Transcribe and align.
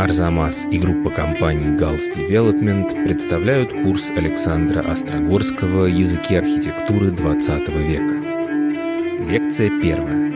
Арзамас 0.00 0.66
и 0.70 0.78
группа 0.78 1.10
компаний 1.10 1.76
Gals 1.76 2.08
Development 2.16 3.04
представляют 3.04 3.70
курс 3.70 4.08
Александра 4.08 4.80
Острогорского 4.80 5.84
«Языки 5.84 6.36
архитектуры 6.36 7.08
XX 7.08 7.86
века». 7.86 9.30
Лекция 9.30 9.68
первая. 9.82 10.32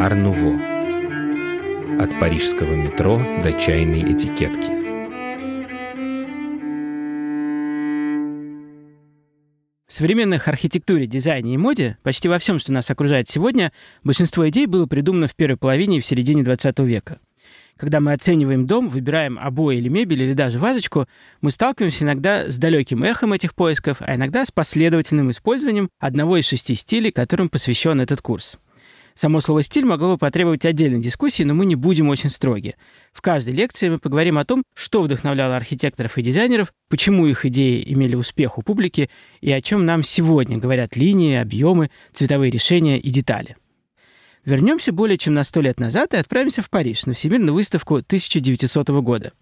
Арнуво. 0.00 0.58
От 2.02 2.10
парижского 2.18 2.74
метро 2.74 3.22
до 3.40 3.52
чайной 3.52 4.02
этикетки. 4.12 4.72
В 9.86 9.92
современных 9.92 10.48
архитектуре, 10.48 11.06
дизайне 11.06 11.54
и 11.54 11.56
моде, 11.56 11.98
почти 12.02 12.28
во 12.28 12.40
всем, 12.40 12.58
что 12.58 12.72
нас 12.72 12.90
окружает 12.90 13.28
сегодня, 13.28 13.72
большинство 14.02 14.48
идей 14.48 14.66
было 14.66 14.86
придумано 14.86 15.28
в 15.28 15.36
первой 15.36 15.56
половине 15.56 15.98
и 15.98 16.00
в 16.00 16.06
середине 16.06 16.42
20 16.42 16.80
века. 16.80 17.20
Когда 17.78 18.00
мы 18.00 18.12
оцениваем 18.12 18.66
дом, 18.66 18.88
выбираем 18.88 19.38
обои 19.38 19.76
или 19.76 19.88
мебель, 19.88 20.22
или 20.22 20.32
даже 20.32 20.58
вазочку, 20.58 21.06
мы 21.40 21.52
сталкиваемся 21.52 22.04
иногда 22.04 22.50
с 22.50 22.58
далеким 22.58 23.04
эхом 23.04 23.32
этих 23.32 23.54
поисков, 23.54 23.98
а 24.00 24.16
иногда 24.16 24.44
с 24.44 24.50
последовательным 24.50 25.30
использованием 25.30 25.88
одного 26.00 26.36
из 26.36 26.46
шести 26.46 26.74
стилей, 26.74 27.12
которым 27.12 27.48
посвящен 27.48 28.00
этот 28.00 28.20
курс. 28.20 28.58
Само 29.14 29.40
слово 29.40 29.62
«стиль» 29.62 29.84
могло 29.84 30.12
бы 30.12 30.18
потребовать 30.18 30.64
отдельной 30.64 31.00
дискуссии, 31.00 31.42
но 31.42 31.54
мы 31.54 31.66
не 31.66 31.74
будем 31.74 32.08
очень 32.08 32.30
строги. 32.30 32.74
В 33.12 33.20
каждой 33.20 33.52
лекции 33.52 33.88
мы 33.88 33.98
поговорим 33.98 34.38
о 34.38 34.44
том, 34.44 34.62
что 34.74 35.02
вдохновляло 35.02 35.56
архитекторов 35.56 36.18
и 36.18 36.22
дизайнеров, 36.22 36.72
почему 36.88 37.26
их 37.26 37.44
идеи 37.46 37.82
имели 37.86 38.14
успех 38.14 38.58
у 38.58 38.62
публики 38.62 39.08
и 39.40 39.50
о 39.50 39.60
чем 39.60 39.84
нам 39.84 40.04
сегодня 40.04 40.58
говорят 40.58 40.96
линии, 40.96 41.36
объемы, 41.36 41.90
цветовые 42.12 42.50
решения 42.52 42.98
и 42.98 43.10
детали. 43.10 43.56
Вернемся 44.48 44.92
более 44.92 45.18
чем 45.18 45.34
на 45.34 45.44
сто 45.44 45.60
лет 45.60 45.78
назад 45.78 46.14
и 46.14 46.16
отправимся 46.16 46.62
в 46.62 46.70
Париж 46.70 47.04
на 47.04 47.12
Всемирную 47.12 47.52
выставку 47.52 47.96
1900 47.96 48.88
года. 49.02 49.34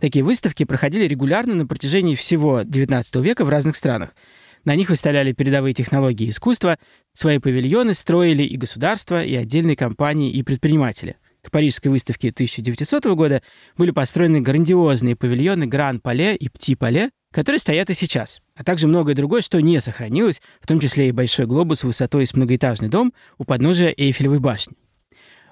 Такие 0.00 0.24
выставки 0.24 0.64
проходили 0.64 1.04
регулярно 1.04 1.54
на 1.54 1.64
протяжении 1.64 2.16
всего 2.16 2.62
XIX 2.62 3.22
века 3.22 3.44
в 3.44 3.50
разных 3.50 3.76
странах. 3.76 4.16
На 4.64 4.74
них 4.74 4.90
выставляли 4.90 5.30
передовые 5.30 5.74
технологии 5.74 6.28
искусства, 6.28 6.76
свои 7.12 7.38
павильоны 7.38 7.94
строили 7.94 8.42
и 8.42 8.56
государства, 8.56 9.22
и 9.22 9.36
отдельные 9.36 9.76
компании, 9.76 10.32
и 10.32 10.42
предприниматели. 10.42 11.14
К 11.48 11.50
Парижской 11.50 11.90
выставке 11.90 12.28
1900 12.28 13.06
года 13.16 13.40
были 13.78 13.90
построены 13.90 14.42
грандиозные 14.42 15.16
павильоны 15.16 15.66
Гран-Пале 15.66 16.36
и 16.36 16.50
Пти-Пале, 16.50 17.08
которые 17.32 17.58
стоят 17.58 17.88
и 17.88 17.94
сейчас, 17.94 18.42
а 18.54 18.64
также 18.64 18.86
многое 18.86 19.14
другое, 19.14 19.40
что 19.40 19.58
не 19.62 19.80
сохранилось, 19.80 20.42
в 20.60 20.66
том 20.66 20.78
числе 20.78 21.08
и 21.08 21.12
большой 21.12 21.46
глобус 21.46 21.84
высотой 21.84 22.26
с 22.26 22.34
многоэтажный 22.34 22.90
дом 22.90 23.14
у 23.38 23.44
подножия 23.44 23.94
Эйфелевой 23.96 24.40
башни. 24.40 24.74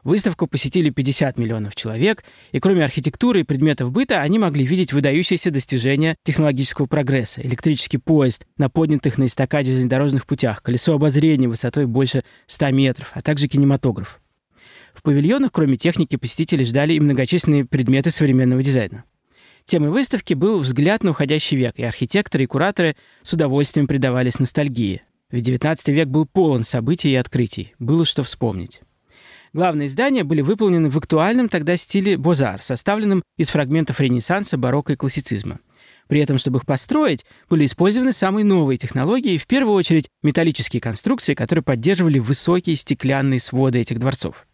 Выставку 0.05 0.47
посетили 0.47 0.91
50 0.91 1.39
миллионов 1.39 1.74
человек, 1.74 2.24
и 2.52 2.61
кроме 2.61 2.84
архитектуры 2.84 3.41
и 3.41 3.44
предметов 3.44 3.91
быта, 3.91 4.20
они 4.20 4.39
могли 4.39 4.67
видеть 4.67 4.92
выдающиеся 4.92 5.50
достижения 5.50 6.17
технологического 6.24 6.84
прогресса. 6.84 7.41
Электрический 7.41 7.97
поезд 7.97 8.44
на 8.58 8.69
поднятых 8.69 9.17
на 9.17 9.24
эстакаде 9.24 9.72
железнодорожных 9.72 10.27
путях, 10.27 10.62
колесо 10.62 10.92
обозрения 10.92 11.48
высотой 11.48 11.86
больше 11.86 12.22
100 12.48 12.70
метров, 12.72 13.12
а 13.14 13.22
также 13.22 13.48
кинематограф. 13.48 14.20
В 14.97 15.02
павильонах, 15.02 15.52
кроме 15.52 15.77
техники, 15.77 16.16
посетители 16.16 16.64
ждали 16.64 16.94
и 16.94 17.00
многочисленные 17.00 17.66
предметы 17.66 18.11
современного 18.11 18.62
дизайна. 18.62 19.05
Темой 19.66 19.91
выставки 19.91 20.33
был 20.33 20.61
взгляд 20.61 21.05
на 21.05 21.11
уходящий 21.11 21.58
век, 21.58 21.75
и 21.77 21.83
архитекторы 21.83 22.44
и 22.44 22.47
кураторы 22.47 22.97
с 23.22 23.33
удовольствием 23.34 23.86
предавались 23.86 24.39
ностальгии. 24.39 25.02
Ведь 25.30 25.48
XIX 25.48 25.77
век 25.92 26.08
был 26.08 26.24
полон 26.24 26.64
событий 26.64 27.11
и 27.11 27.17
открытий, 27.17 27.74
было 27.78 28.06
что 28.06 28.22
вспомнить. 28.22 28.80
Главные 29.52 29.89
здания 29.89 30.24
были 30.24 30.41
выполнены 30.41 30.89
в 30.89 30.97
актуальном 30.97 31.50
тогда 31.50 31.77
стиле 31.77 32.17
бозар, 32.17 32.62
составленном 32.62 33.22
из 33.36 33.50
фрагментов 33.50 34.00
Ренессанса, 34.00 34.56
барокко 34.56 34.94
и 34.94 34.97
классицизма. 34.97 35.61
При 36.08 36.20
этом, 36.20 36.39
чтобы 36.39 36.58
их 36.58 36.67
построить, 36.67 37.27
были 37.50 37.67
использованы 37.67 38.12
самые 38.12 38.45
новые 38.45 38.79
технологии, 38.79 39.36
в 39.36 39.46
первую 39.46 39.74
очередь 39.74 40.08
металлические 40.23 40.80
конструкции, 40.80 41.35
которые 41.35 41.62
поддерживали 41.62 42.18
высокие 42.18 42.77
стеклянные 42.77 43.40
своды 43.40 43.80
этих 43.80 43.98
дворцов. 43.98 44.46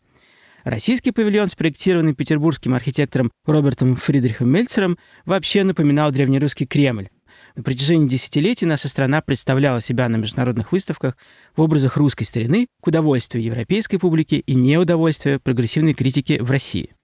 Российский 0.65 1.11
павильон, 1.11 1.49
спроектированный 1.49 2.15
петербургским 2.15 2.75
архитектором 2.75 3.33
Робертом 3.45 3.97
Фридрихом 3.97 4.49
Мельцером, 4.49 4.97
вообще 5.25 5.65
напоминал 5.65 6.13
древнерусский 6.13 6.67
Кремль. 6.67 7.09
На 7.57 7.65
протяжении 7.65 8.09
десятилетий 8.09 8.65
наша 8.65 8.89
страна 8.89 9.21
представляла 9.21 9.81
себя 9.81 10.09
на 10.09 10.17
международных 10.17 10.71
выставках 10.71 11.17
в 11.57 11.61
образах 11.61 11.97
русской 11.97 12.25
старины 12.25 12.69
к 12.81 12.87
удовольствию 12.87 13.43
европейской 13.43 13.97
публики 13.97 14.37
и 14.37 14.55
неудовольствию 14.55 15.41
прогрессивной 15.41 15.95
критики 15.95 16.39
в 16.41 16.51
России. 16.51 16.95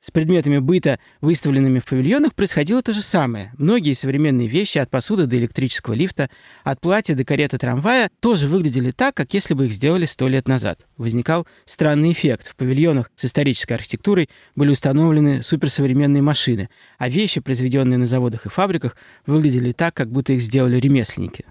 С 0.00 0.10
предметами 0.10 0.58
быта, 0.58 0.98
выставленными 1.20 1.80
в 1.80 1.84
павильонах, 1.84 2.34
происходило 2.34 2.82
то 2.82 2.92
же 2.92 3.02
самое. 3.02 3.52
Многие 3.58 3.94
современные 3.94 4.46
вещи, 4.46 4.78
от 4.78 4.90
посуды 4.90 5.26
до 5.26 5.36
электрического 5.36 5.94
лифта, 5.94 6.30
от 6.62 6.80
платья 6.80 7.14
до 7.14 7.24
кареты 7.24 7.58
трамвая, 7.58 8.10
тоже 8.20 8.46
выглядели 8.46 8.92
так, 8.92 9.14
как 9.14 9.34
если 9.34 9.54
бы 9.54 9.66
их 9.66 9.72
сделали 9.72 10.04
сто 10.04 10.28
лет 10.28 10.46
назад. 10.46 10.86
Возникал 10.96 11.46
странный 11.64 12.12
эффект. 12.12 12.48
В 12.48 12.56
павильонах 12.56 13.10
с 13.16 13.24
исторической 13.24 13.72
архитектурой 13.72 14.28
были 14.54 14.70
установлены 14.70 15.42
суперсовременные 15.42 16.22
машины, 16.22 16.68
а 16.98 17.08
вещи, 17.08 17.40
произведенные 17.40 17.98
на 17.98 18.06
заводах 18.06 18.46
и 18.46 18.50
фабриках, 18.50 18.96
выглядели 19.26 19.72
так, 19.72 19.94
как 19.94 20.10
будто 20.10 20.32
их 20.32 20.40
сделали 20.40 20.78
ремесленники. 20.78 21.44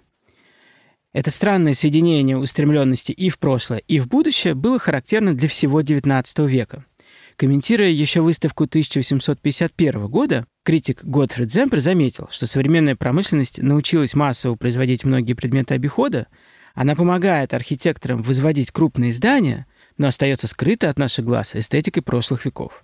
Это 1.13 1.31
странное 1.31 1.73
соединение 1.73 2.37
устремленности 2.37 3.11
и 3.11 3.29
в 3.29 3.39
прошлое, 3.39 3.79
и 3.87 3.99
в 3.99 4.07
будущее 4.07 4.53
было 4.53 4.77
характерно 4.77 5.35
для 5.35 5.47
всего 5.47 5.81
XIX 5.81 6.47
века. 6.47 6.85
Комментируя 7.37 7.89
еще 7.89 8.21
выставку 8.21 8.63
1851 8.63 10.07
года, 10.07 10.47
критик 10.63 11.03
Готфрид 11.03 11.51
Земпер 11.51 11.81
заметил, 11.81 12.27
что 12.31 12.47
современная 12.47 12.95
промышленность 12.95 13.61
научилась 13.61 14.15
массово 14.15 14.55
производить 14.55 15.05
многие 15.05 15.33
предметы 15.33 15.75
обихода, 15.75 16.25
она 16.73 16.95
помогает 16.95 17.53
архитекторам 17.53 18.23
возводить 18.23 18.71
крупные 18.71 19.13
здания, 19.13 19.67
но 19.97 20.07
остается 20.07 20.47
скрыта 20.47 20.89
от 20.89 20.97
наших 20.97 21.25
глаз 21.25 21.55
эстетикой 21.55 22.01
прошлых 22.01 22.43
веков. 22.45 22.83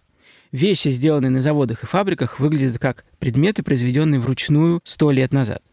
Вещи, 0.52 0.90
сделанные 0.90 1.32
на 1.32 1.42
заводах 1.42 1.84
и 1.84 1.88
фабриках, 1.88 2.40
выглядят 2.40 2.78
как 2.78 3.06
предметы, 3.18 3.64
произведенные 3.64 4.20
вручную 4.20 4.82
сто 4.84 5.10
лет 5.10 5.34
назад. 5.34 5.64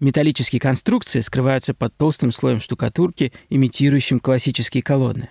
Металлические 0.00 0.58
конструкции 0.58 1.20
скрываются 1.20 1.74
под 1.74 1.96
толстым 1.96 2.32
слоем 2.32 2.58
штукатурки, 2.58 3.32
имитирующим 3.50 4.18
классические 4.18 4.82
колонны. 4.82 5.28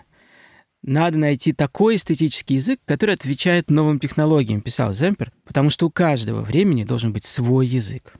Надо 0.87 1.17
найти 1.17 1.51
такой 1.51 1.95
эстетический 1.95 2.57
язык, 2.57 2.79
который 2.85 3.15
отвечает 3.15 3.71
новым 3.71 3.99
технологиям, 3.99 4.61
писал 4.61 4.93
Земпер, 4.93 5.31
потому 5.43 5.71
что 5.71 5.87
у 5.87 5.89
каждого 5.89 6.41
времени 6.41 6.83
должен 6.83 7.11
быть 7.11 7.25
свой 7.25 7.65
язык. 7.65 8.13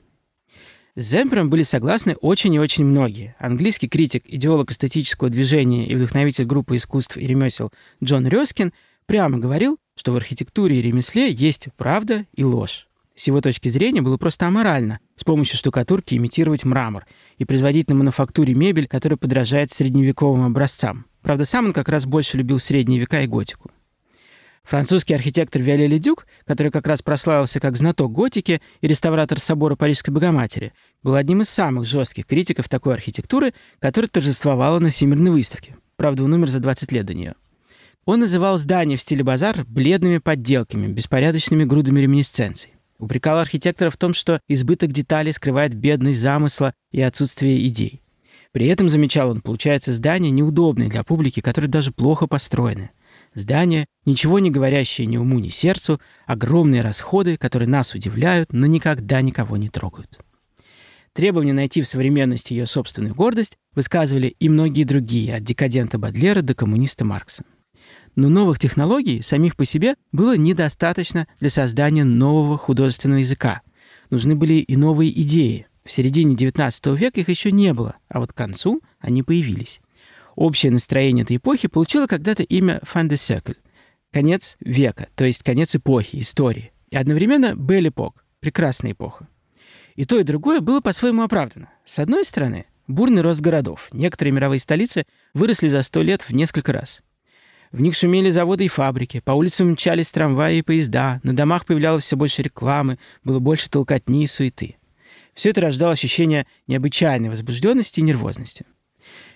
С 0.96 1.04
Земпером 1.04 1.48
были 1.48 1.62
согласны 1.62 2.16
очень 2.16 2.52
и 2.54 2.58
очень 2.58 2.84
многие. 2.84 3.36
Английский 3.38 3.86
критик, 3.86 4.24
идеолог 4.26 4.72
эстетического 4.72 5.30
движения 5.30 5.86
и 5.86 5.94
вдохновитель 5.94 6.44
группы 6.44 6.76
искусств 6.76 7.16
и 7.16 7.24
ремесел 7.24 7.70
Джон 8.02 8.26
Рёскин 8.26 8.72
прямо 9.06 9.38
говорил, 9.38 9.78
что 9.94 10.10
в 10.10 10.16
архитектуре 10.16 10.80
и 10.80 10.82
ремесле 10.82 11.30
есть 11.30 11.68
правда 11.76 12.26
и 12.34 12.42
ложь. 12.42 12.88
С 13.14 13.28
его 13.28 13.40
точки 13.40 13.68
зрения 13.68 14.02
было 14.02 14.16
просто 14.16 14.48
аморально 14.48 14.98
с 15.14 15.22
помощью 15.22 15.56
штукатурки 15.56 16.16
имитировать 16.16 16.64
мрамор 16.64 17.06
и 17.38 17.44
производить 17.44 17.88
на 17.88 17.94
мануфактуре 17.94 18.54
мебель, 18.54 18.88
которая 18.88 19.16
подражает 19.16 19.70
средневековым 19.70 20.44
образцам. 20.44 21.06
Правда, 21.26 21.44
сам 21.44 21.66
он 21.66 21.72
как 21.72 21.88
раз 21.88 22.06
больше 22.06 22.36
любил 22.36 22.60
средние 22.60 23.00
века 23.00 23.20
и 23.20 23.26
готику. 23.26 23.72
Французский 24.62 25.12
архитектор 25.12 25.60
Виоле 25.60 25.88
Ледюк, 25.88 26.24
который 26.44 26.70
как 26.70 26.86
раз 26.86 27.02
прославился 27.02 27.58
как 27.58 27.76
знаток 27.76 28.12
готики 28.12 28.62
и 28.80 28.86
реставратор 28.86 29.40
собора 29.40 29.74
Парижской 29.74 30.14
Богоматери, 30.14 30.72
был 31.02 31.16
одним 31.16 31.42
из 31.42 31.48
самых 31.48 31.84
жестких 31.84 32.26
критиков 32.26 32.68
такой 32.68 32.94
архитектуры, 32.94 33.54
которая 33.80 34.08
торжествовала 34.08 34.78
на 34.78 34.90
Всемирной 34.90 35.32
выставке. 35.32 35.74
Правда, 35.96 36.22
он 36.22 36.32
умер 36.32 36.48
за 36.48 36.60
20 36.60 36.92
лет 36.92 37.06
до 37.06 37.14
нее. 37.14 37.34
Он 38.04 38.20
называл 38.20 38.56
здания 38.56 38.96
в 38.96 39.02
стиле 39.02 39.24
базар 39.24 39.64
бледными 39.64 40.18
подделками, 40.18 40.86
беспорядочными 40.86 41.64
грудами 41.64 42.02
реминисценций. 42.02 42.74
Упрекал 43.00 43.40
архитектора 43.40 43.90
в 43.90 43.96
том, 43.96 44.14
что 44.14 44.40
избыток 44.46 44.92
деталей 44.92 45.32
скрывает 45.32 45.74
бедность 45.74 46.20
замысла 46.20 46.72
и 46.92 47.02
отсутствие 47.02 47.66
идей. 47.66 48.00
При 48.56 48.68
этом, 48.68 48.88
замечал 48.88 49.28
он, 49.28 49.42
получается 49.42 49.92
здание 49.92 50.30
неудобное 50.30 50.88
для 50.88 51.04
публики, 51.04 51.40
которое 51.40 51.68
даже 51.68 51.92
плохо 51.92 52.26
построено. 52.26 52.88
Здание, 53.34 53.84
ничего 54.06 54.38
не 54.38 54.50
говорящее 54.50 55.06
ни 55.06 55.18
уму, 55.18 55.40
ни 55.40 55.50
сердцу, 55.50 56.00
огромные 56.24 56.80
расходы, 56.80 57.36
которые 57.36 57.68
нас 57.68 57.92
удивляют, 57.92 58.54
но 58.54 58.64
никогда 58.64 59.20
никого 59.20 59.58
не 59.58 59.68
трогают. 59.68 60.18
Требование 61.12 61.52
найти 61.52 61.82
в 61.82 61.86
современности 61.86 62.54
ее 62.54 62.64
собственную 62.64 63.14
гордость 63.14 63.58
высказывали 63.74 64.34
и 64.38 64.48
многие 64.48 64.84
другие, 64.84 65.34
от 65.34 65.42
декадента 65.42 65.98
Бадлера 65.98 66.40
до 66.40 66.54
коммуниста 66.54 67.04
Маркса. 67.04 67.44
Но 68.14 68.30
новых 68.30 68.58
технологий 68.58 69.20
самих 69.20 69.54
по 69.54 69.66
себе 69.66 69.96
было 70.12 70.34
недостаточно 70.34 71.28
для 71.40 71.50
создания 71.50 72.04
нового 72.04 72.56
художественного 72.56 73.18
языка. 73.18 73.60
Нужны 74.08 74.34
были 74.34 74.54
и 74.54 74.76
новые 74.76 75.10
идеи, 75.20 75.66
в 75.86 75.92
середине 75.92 76.34
XIX 76.34 76.96
века 76.96 77.20
их 77.20 77.28
еще 77.28 77.52
не 77.52 77.72
было, 77.72 77.96
а 78.08 78.20
вот 78.20 78.32
к 78.32 78.36
концу 78.36 78.82
они 78.98 79.22
появились. 79.22 79.80
Общее 80.34 80.72
настроение 80.72 81.22
этой 81.22 81.36
эпохи 81.36 81.68
получило 81.68 82.06
когда-то 82.06 82.42
имя 82.42 82.80
«fin 82.84 83.08
de 83.08 83.14
siècle»— 83.14 83.56
конец 84.12 84.56
века, 84.60 85.08
то 85.14 85.24
есть 85.24 85.42
конец 85.42 85.74
эпохи, 85.76 86.20
истории. 86.20 86.72
и 86.90 86.96
одновременно 86.96 87.54
Belle 87.54 87.88
Époque– 87.88 88.16
прекрасная 88.40 88.92
эпоха. 88.92 89.28
И 89.94 90.04
то, 90.04 90.18
и 90.18 90.24
другое 90.24 90.60
было 90.60 90.80
по-своему 90.80 91.22
оправдано. 91.22 91.70
С 91.84 91.98
одной 91.98 92.24
стороны, 92.24 92.66
бурный 92.86 93.22
рост 93.22 93.40
городов. 93.40 93.88
Некоторые 93.92 94.32
мировые 94.32 94.60
столицы 94.60 95.04
выросли 95.34 95.68
за 95.68 95.82
сто 95.82 96.02
лет 96.02 96.22
в 96.22 96.30
несколько 96.32 96.72
раз. 96.72 97.00
В 97.72 97.80
них 97.80 97.94
шумели 97.94 98.30
заводы 98.30 98.64
и 98.66 98.68
фабрики, 98.68 99.20
по 99.20 99.32
улицам 99.32 99.70
мчались 99.70 100.10
трамваи 100.10 100.58
и 100.58 100.62
поезда, 100.62 101.20
на 101.22 101.34
домах 101.34 101.64
появлялось 101.66 102.04
все 102.04 102.16
больше 102.16 102.42
рекламы, 102.42 102.98
было 103.24 103.38
больше 103.38 103.70
толкотни 103.70 104.24
и 104.24 104.26
суеты. 104.26 104.76
Все 105.36 105.50
это 105.50 105.60
рождало 105.60 105.92
ощущение 105.92 106.46
необычайной 106.66 107.28
возбужденности 107.28 108.00
и 108.00 108.02
нервозности. 108.02 108.64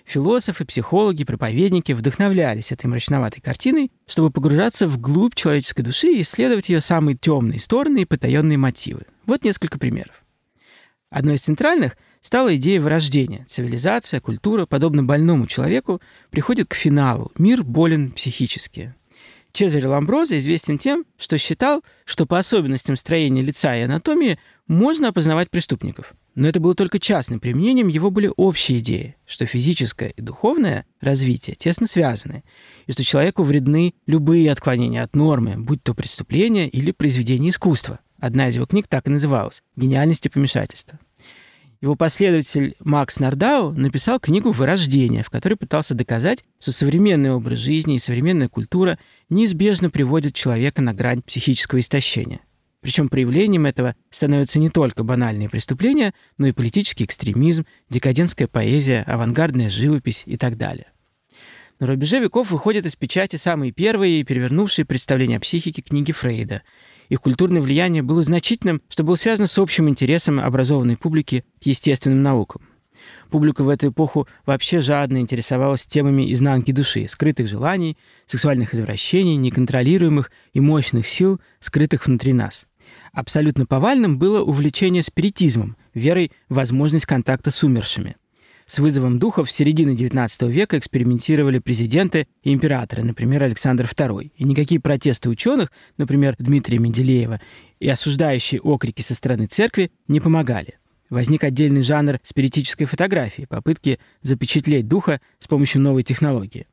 Философы, 0.03 0.65
психологи, 0.65 1.23
проповедники 1.23 1.91
вдохновлялись 1.91 2.71
этой 2.71 2.87
мрачноватой 2.87 3.39
картиной, 3.39 3.91
чтобы 4.07 4.31
погружаться 4.31 4.87
в 4.87 4.99
глубь 4.99 5.35
человеческой 5.35 5.83
души 5.83 6.07
и 6.07 6.21
исследовать 6.21 6.69
ее 6.69 6.81
самые 6.81 7.15
темные 7.15 7.59
стороны 7.59 8.01
и 8.01 8.05
потаенные 8.05 8.57
мотивы. 8.57 9.03
Вот 9.27 9.43
несколько 9.43 9.77
примеров. 9.77 10.25
Одной 11.11 11.35
из 11.35 11.41
центральных 11.41 11.95
стала 12.19 12.55
идея 12.55 12.81
вырождения. 12.81 13.45
Цивилизация, 13.47 14.19
культура, 14.19 14.65
подобно 14.65 15.03
больному 15.03 15.45
человеку, 15.45 16.01
приходит 16.31 16.67
к 16.67 16.73
финалу. 16.73 17.31
Мир 17.37 17.63
болен 17.63 18.11
психически. 18.11 18.95
Чезарь 19.53 19.85
Ламброза 19.85 20.39
известен 20.39 20.77
тем, 20.77 21.05
что 21.17 21.37
считал, 21.37 21.83
что 22.05 22.25
по 22.25 22.39
особенностям 22.39 22.95
строения 22.95 23.41
лица 23.41 23.75
и 23.75 23.81
анатомии 23.81 24.39
можно 24.67 25.09
опознавать 25.09 25.49
преступников. 25.49 26.13
Но 26.33 26.47
это 26.47 26.61
было 26.61 26.73
только 26.75 26.99
частным 26.99 27.41
применением, 27.41 27.89
его 27.89 28.09
были 28.09 28.31
общие 28.37 28.79
идеи, 28.79 29.17
что 29.25 29.45
физическое 29.45 30.09
и 30.09 30.21
духовное 30.21 30.85
развитие 31.01 31.57
тесно 31.57 31.87
связаны, 31.87 32.43
и 32.87 32.93
что 32.93 33.03
человеку 33.03 33.43
вредны 33.43 33.93
любые 34.07 34.49
отклонения 34.49 35.03
от 35.03 35.15
нормы, 35.15 35.57
будь 35.57 35.83
то 35.83 35.93
преступление 35.93 36.69
или 36.69 36.91
произведение 36.91 37.49
искусства. 37.49 37.99
Одна 38.17 38.47
из 38.47 38.55
его 38.55 38.65
книг 38.65 38.87
так 38.87 39.07
и 39.07 39.11
называлась 39.11 39.61
«Гениальность 39.75 40.25
и 40.25 40.29
помешательство». 40.29 40.99
Его 41.81 41.95
последователь 41.95 42.75
Макс 42.79 43.19
Нардау 43.19 43.73
написал 43.73 44.19
книгу 44.19 44.51
«Вырождение», 44.51 45.23
в 45.23 45.31
которой 45.31 45.55
пытался 45.55 45.95
доказать, 45.95 46.43
что 46.59 46.71
современный 46.71 47.31
образ 47.31 47.57
жизни 47.57 47.95
и 47.95 47.99
современная 47.99 48.49
культура 48.49 48.99
неизбежно 49.29 49.89
приводят 49.89 50.35
человека 50.35 50.83
на 50.83 50.93
грань 50.93 51.23
психического 51.23 51.79
истощения. 51.79 52.41
Причем 52.81 53.09
проявлением 53.09 53.65
этого 53.65 53.95
становятся 54.11 54.59
не 54.59 54.69
только 54.69 55.03
банальные 55.03 55.49
преступления, 55.49 56.13
но 56.37 56.45
и 56.45 56.51
политический 56.51 57.03
экстремизм, 57.03 57.65
декадентская 57.89 58.47
поэзия, 58.47 59.03
авангардная 59.07 59.69
живопись 59.69 60.21
и 60.27 60.37
так 60.37 60.57
далее. 60.57 60.85
На 61.79 61.87
рубеже 61.87 62.19
веков 62.19 62.51
выходят 62.51 62.85
из 62.85 62.95
печати 62.95 63.37
самые 63.37 63.71
первые 63.71 64.19
и 64.19 64.23
перевернувшие 64.23 64.85
представления 64.85 65.37
о 65.37 65.41
психике 65.41 65.81
книги 65.81 66.11
Фрейда– 66.11 66.61
их 67.11 67.19
культурное 67.19 67.61
влияние 67.61 68.03
было 68.03 68.23
значительным, 68.23 68.81
что 68.87 69.03
было 69.03 69.15
связано 69.15 69.45
с 69.45 69.57
общим 69.57 69.89
интересом 69.89 70.39
образованной 70.39 70.95
публики 70.95 71.43
к 71.61 71.65
естественным 71.65 72.23
наукам. 72.23 72.61
Публика 73.29 73.65
в 73.65 73.69
эту 73.69 73.89
эпоху 73.89 74.29
вообще 74.45 74.79
жадно 74.79 75.17
интересовалась 75.17 75.85
темами 75.85 76.31
изнанки 76.31 76.71
души, 76.71 77.09
скрытых 77.09 77.49
желаний, 77.49 77.97
сексуальных 78.27 78.73
извращений, 78.73 79.35
неконтролируемых 79.35 80.31
и 80.53 80.61
мощных 80.61 81.05
сил, 81.05 81.41
скрытых 81.59 82.07
внутри 82.07 82.31
нас. 82.31 82.65
Абсолютно 83.11 83.65
повальным 83.65 84.17
было 84.17 84.41
увлечение 84.41 85.03
спиритизмом, 85.03 85.75
верой 85.93 86.31
в 86.47 86.55
возможность 86.55 87.07
контакта 87.07 87.51
с 87.51 87.61
умершими. 87.61 88.15
С 88.71 88.79
вызовом 88.79 89.19
духов 89.19 89.51
с 89.51 89.53
середины 89.53 89.95
XIX 89.95 90.49
века 90.49 90.77
экспериментировали 90.77 91.59
президенты 91.59 92.25
и 92.41 92.53
императоры, 92.53 93.03
например, 93.03 93.43
Александр 93.43 93.83
II. 93.83 94.31
И 94.33 94.43
никакие 94.45 94.79
протесты 94.79 95.29
ученых, 95.29 95.73
например, 95.97 96.37
Дмитрия 96.39 96.77
Менделеева, 96.77 97.41
и 97.81 97.89
осуждающие 97.89 98.61
окрики 98.61 99.01
со 99.01 99.13
стороны 99.13 99.47
церкви 99.47 99.91
не 100.07 100.21
помогали. 100.21 100.79
Возник 101.09 101.43
отдельный 101.43 101.81
жанр 101.81 102.21
спиритической 102.23 102.87
фотографии, 102.87 103.43
попытки 103.43 103.99
запечатлеть 104.21 104.87
духа 104.87 105.19
с 105.39 105.47
помощью 105.47 105.81
новой 105.81 106.03
технологии. 106.03 106.65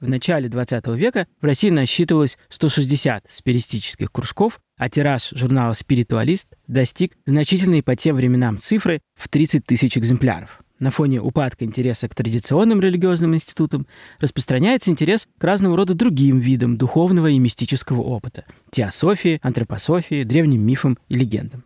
В 0.00 0.08
начале 0.08 0.48
XX 0.48 0.96
века 0.96 1.26
в 1.42 1.44
России 1.44 1.68
насчитывалось 1.68 2.38
160 2.48 3.26
спиритических 3.28 4.10
кружков, 4.10 4.62
а 4.78 4.88
тираж 4.88 5.28
журнала 5.32 5.74
«Спиритуалист» 5.74 6.56
достиг 6.68 7.18
значительной 7.26 7.82
по 7.82 7.96
тем 7.96 8.16
временам 8.16 8.58
цифры 8.60 9.02
в 9.14 9.28
30 9.28 9.66
тысяч 9.66 9.98
экземпляров 9.98 10.63
на 10.78 10.90
фоне 10.90 11.20
упадка 11.20 11.64
интереса 11.64 12.08
к 12.08 12.14
традиционным 12.14 12.80
религиозным 12.80 13.34
институтам 13.34 13.86
распространяется 14.18 14.90
интерес 14.90 15.28
к 15.38 15.44
разного 15.44 15.76
рода 15.76 15.94
другим 15.94 16.40
видам 16.40 16.76
духовного 16.76 17.28
и 17.28 17.38
мистического 17.38 18.00
опыта– 18.00 18.44
теософии, 18.70 19.38
антропософии, 19.42 20.24
древним 20.24 20.62
мифам 20.62 20.98
и 21.08 21.16
легендам. 21.16 21.64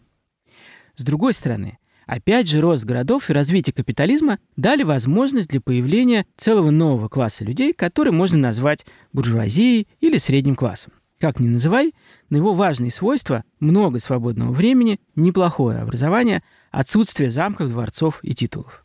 С 0.96 1.04
другой 1.04 1.32
стороны, 1.32 1.78
опять 2.06 2.48
же 2.48 2.60
рост 2.60 2.84
городов 2.84 3.30
и 3.30 3.32
развитие 3.32 3.72
капитализма 3.72 4.40
дали 4.56 4.82
возможность 4.82 5.48
для 5.48 5.60
появления 5.60 6.26
целого 6.36 6.70
нового 6.70 7.08
класса 7.08 7.44
людей, 7.44 7.72
который 7.72 8.12
можно 8.12 8.38
назвать 8.38 8.84
буржуазией 9.12 9.88
или 10.00 10.18
средним 10.18 10.54
классом. 10.54 10.92
Как 11.18 11.40
ни 11.40 11.48
называй, 11.48 11.94
но 12.30 12.36
его 12.36 12.54
важные 12.54 12.90
свойства– 12.90 13.42
много 13.60 13.98
свободного 13.98 14.52
времени, 14.52 15.00
неплохое 15.16 15.78
образование, 15.78 16.42
отсутствие 16.70 17.30
замков, 17.30 17.70
дворцов 17.70 18.20
и 18.22 18.34
титулов. 18.34 18.84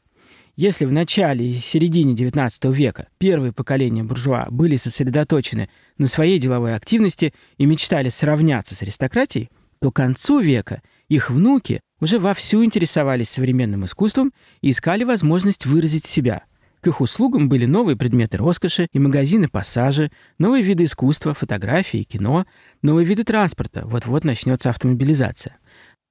Если 0.55 0.85
в 0.85 0.91
начале 0.91 1.49
и 1.49 1.59
середине 1.59 2.13
XIX 2.13 2.71
века 2.71 3.07
первые 3.17 3.51
поколения 3.51 4.03
буржуа 4.03 4.45
были 4.51 4.75
сосредоточены 4.75 5.67
на 5.97 6.05
своей 6.05 6.37
деловой 6.37 6.75
активности 6.75 7.33
и 7.57 7.65
мечтали 7.65 8.09
сравняться 8.09 8.75
с 8.75 8.83
аристократией, 8.83 9.49
то 9.79 9.91
к 9.91 9.95
концу 9.95 10.39
века 10.39 10.83
их 11.09 11.31
внуки 11.31 11.81
уже 11.99 12.19
вовсю 12.19 12.63
интересовались 12.63 13.29
современным 13.29 13.85
искусством 13.85 14.31
и 14.61 14.69
искали 14.69 15.03
возможность 15.03 15.65
выразить 15.65 16.05
себя. 16.05 16.43
К 16.81 16.87
их 16.87 17.01
услугам 17.01 17.49
были 17.49 17.65
новые 17.65 17.95
предметы 17.95 18.37
роскоши 18.37 18.87
и 18.91 18.99
магазины-пассажи, 18.99 20.11
новые 20.37 20.63
виды 20.63 20.83
искусства, 20.83 21.33
фотографии, 21.33 22.03
кино, 22.03 22.45
новые 22.83 23.05
виды 23.07 23.23
транспорта. 23.23 23.87
Вот-вот 23.87 24.23
начнется 24.23 24.69
автомобилизация. 24.69 25.57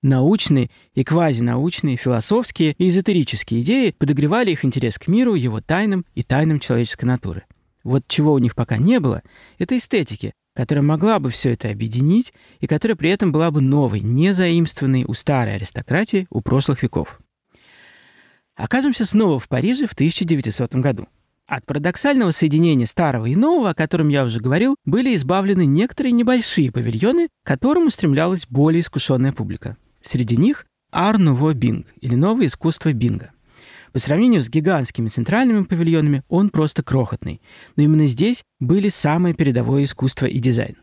Научные 0.02 0.68
и 0.94 1.04
квазинаучные, 1.04 1.96
философские 1.96 2.74
и 2.76 2.88
эзотерические 2.88 3.60
идеи 3.60 3.94
подогревали 3.96 4.50
их 4.50 4.64
интерес 4.64 4.98
к 4.98 5.06
миру, 5.06 5.34
его 5.34 5.60
тайнам 5.60 6.04
и 6.16 6.24
тайнам 6.24 6.58
человеческой 6.58 7.04
натуры. 7.04 7.44
Вот 7.84 8.02
чего 8.08 8.32
у 8.32 8.38
них 8.38 8.56
пока 8.56 8.78
не 8.78 8.98
было, 8.98 9.22
это 9.58 9.76
эстетики, 9.76 10.32
которая 10.56 10.82
могла 10.82 11.20
бы 11.20 11.30
все 11.30 11.52
это 11.52 11.70
объединить 11.70 12.32
и 12.58 12.66
которая 12.66 12.96
при 12.96 13.10
этом 13.10 13.30
была 13.30 13.52
бы 13.52 13.60
новой, 13.60 14.00
не 14.00 14.34
заимствованной 14.34 15.04
у 15.06 15.14
старой 15.14 15.54
аристократии 15.54 16.26
у 16.30 16.40
прошлых 16.40 16.82
веков. 16.82 17.20
Окажемся 18.56 19.06
снова 19.06 19.38
в 19.38 19.48
Париже 19.48 19.86
в 19.86 19.92
1900 19.92 20.74
году. 20.76 21.06
От 21.46 21.64
парадоксального 21.64 22.32
соединения 22.32 22.86
старого 22.86 23.26
и 23.26 23.36
нового, 23.36 23.70
о 23.70 23.74
котором 23.74 24.08
я 24.08 24.24
уже 24.24 24.40
говорил, 24.40 24.74
были 24.84 25.14
избавлены 25.14 25.64
некоторые 25.64 26.12
небольшие 26.12 26.72
павильоны, 26.72 27.28
к 27.28 27.46
которым 27.46 27.86
устремлялась 27.86 28.46
более 28.48 28.80
искушенная 28.80 29.32
публика. 29.32 29.76
Среди 30.02 30.36
них 30.36 30.66
Ар 30.90 31.18
Нуво 31.18 31.54
Бинг, 31.54 31.86
или 32.00 32.14
новое 32.14 32.46
искусство 32.46 32.92
Бинга. 32.92 33.32
По 33.92 33.98
сравнению 33.98 34.42
с 34.42 34.48
гигантскими 34.48 35.08
центральными 35.08 35.64
павильонами 35.64 36.22
он 36.28 36.50
просто 36.50 36.82
крохотный, 36.82 37.42
но 37.76 37.82
именно 37.82 38.06
здесь 38.06 38.42
были 38.58 38.88
самое 38.88 39.34
передовое 39.34 39.84
искусство 39.84 40.26
и 40.26 40.38
дизайн. 40.38 40.76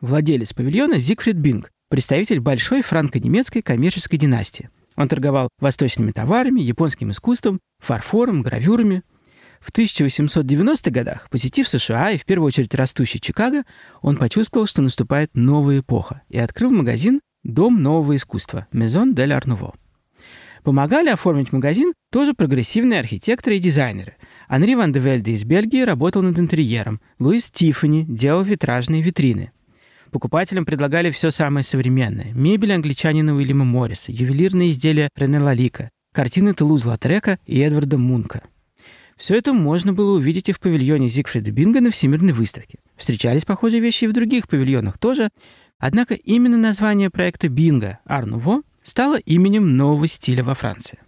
Владелец 0.00 0.52
павильона 0.52 0.98
Зигфрид 0.98 1.36
Бинг, 1.36 1.70
представитель 1.88 2.40
большой 2.40 2.82
франко-немецкой 2.82 3.62
коммерческой 3.62 4.16
династии. 4.16 4.70
Он 4.96 5.08
торговал 5.08 5.48
восточными 5.60 6.10
товарами, 6.10 6.60
японским 6.60 7.12
искусством, 7.12 7.60
фарфором, 7.78 8.42
гравюрами. 8.42 9.02
В 9.60 9.72
1890-х 9.72 10.90
годах, 10.90 11.28
посетив 11.30 11.68
США 11.68 12.10
и 12.12 12.18
в 12.18 12.24
первую 12.24 12.48
очередь 12.48 12.74
растущий 12.74 13.20
Чикаго, 13.20 13.64
он 14.02 14.16
почувствовал, 14.16 14.66
что 14.66 14.82
наступает 14.82 15.30
новая 15.34 15.80
эпоха 15.80 16.22
и 16.28 16.38
открыл 16.38 16.70
магазин 16.70 17.20
Дом 17.44 17.82
нового 17.82 18.16
искусства 18.16 18.66
Maison 18.72 19.14
de 19.14 19.24
l'Art. 19.24 19.74
Помогали 20.64 21.08
оформить 21.08 21.52
магазин 21.52 21.94
тоже 22.10 22.34
прогрессивные 22.34 22.98
архитекторы 22.98 23.56
и 23.56 23.60
дизайнеры. 23.60 24.16
Анри 24.48 24.74
Ван 24.74 24.92
де 24.92 24.98
Вельде 24.98 25.32
из 25.32 25.44
Бельгии 25.44 25.82
работал 25.82 26.22
над 26.22 26.38
интерьером, 26.38 27.00
Луис 27.20 27.50
Тиффани 27.50 28.04
делал 28.08 28.42
витражные 28.42 29.02
витрины. 29.02 29.52
Покупателям 30.10 30.64
предлагали 30.64 31.12
все 31.12 31.30
самое 31.30 31.62
современное. 31.62 32.32
Мебель 32.32 32.72
англичанина 32.72 33.34
Уильяма 33.34 33.64
Морриса, 33.64 34.10
ювелирные 34.10 34.70
изделия 34.70 35.08
Рене 35.14 35.38
Лалика, 35.38 35.90
картины 36.12 36.54
Тулуз 36.54 36.84
Латрека 36.86 37.38
и 37.46 37.60
Эдварда 37.60 37.98
Мунка. 37.98 38.42
Все 39.16 39.36
это 39.36 39.52
можно 39.52 39.92
было 39.92 40.16
увидеть 40.16 40.48
и 40.48 40.52
в 40.52 40.60
павильоне 40.60 41.08
Зигфрида 41.08 41.50
Бинга 41.50 41.80
на 41.80 41.90
Всемирной 41.90 42.32
выставке. 42.32 42.78
Встречались 42.96 43.44
похожие 43.44 43.80
вещи 43.80 44.04
и 44.04 44.06
в 44.06 44.12
других 44.12 44.48
павильонах 44.48 44.96
тоже, 44.96 45.30
Однако 45.78 46.14
именно 46.14 46.56
название 46.56 47.08
проекта 47.08 47.48
Бинго 47.48 48.00
Арнуво 48.04 48.62
стало 48.82 49.18
именем 49.18 49.76
нового 49.76 50.08
стиля 50.08 50.42
во 50.42 50.54
Франции. 50.54 50.98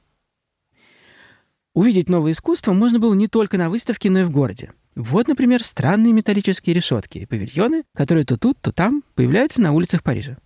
Увидеть 1.75 2.09
новое 2.09 2.33
искусство 2.33 2.73
можно 2.73 2.99
было 2.99 3.15
не 3.15 3.29
только 3.29 3.59
на 3.59 3.71
выставке, 3.71 4.11
но 4.11 4.21
и 4.21 4.25
в 4.25 4.31
городе. 4.31 4.73
Вот, 4.97 5.29
например, 5.29 5.63
странные 5.63 6.13
металлические 6.13 6.75
решетки 6.75 7.19
и 7.19 7.27
павильоны, 7.27 7.85
которые 7.95 8.25
то 8.25 8.37
тут, 8.37 8.59
то 8.61 8.73
там 8.73 9.05
появляются 9.15 9.63
на 9.63 9.73
улицах 9.73 10.03
Парижа. 10.03 10.37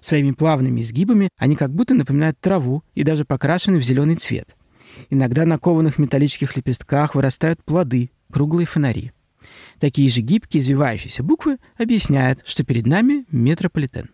Своими 0.00 0.32
плавными 0.32 0.80
изгибами 0.80 1.28
они 1.36 1.56
как 1.56 1.74
будто 1.74 1.94
напоминают 1.94 2.38
траву 2.40 2.82
и 2.94 3.04
даже 3.04 3.24
покрашены 3.24 3.78
в 3.78 3.82
зеленый 3.82 4.16
цвет. 4.16 4.56
Иногда 5.10 5.44
на 5.44 5.58
кованых 5.58 5.98
металлических 5.98 6.56
лепестках 6.56 7.14
вырастают 7.14 7.62
плоды, 7.64 8.10
круглые 8.30 8.66
фонари. 8.66 9.12
Такие 9.80 10.08
же 10.08 10.20
гибкие, 10.22 10.60
извивающиеся 10.60 11.22
буквы 11.22 11.58
объясняют, 11.76 12.40
что 12.44 12.64
перед 12.64 12.86
нами 12.86 13.26
метрополитен. 13.30 14.10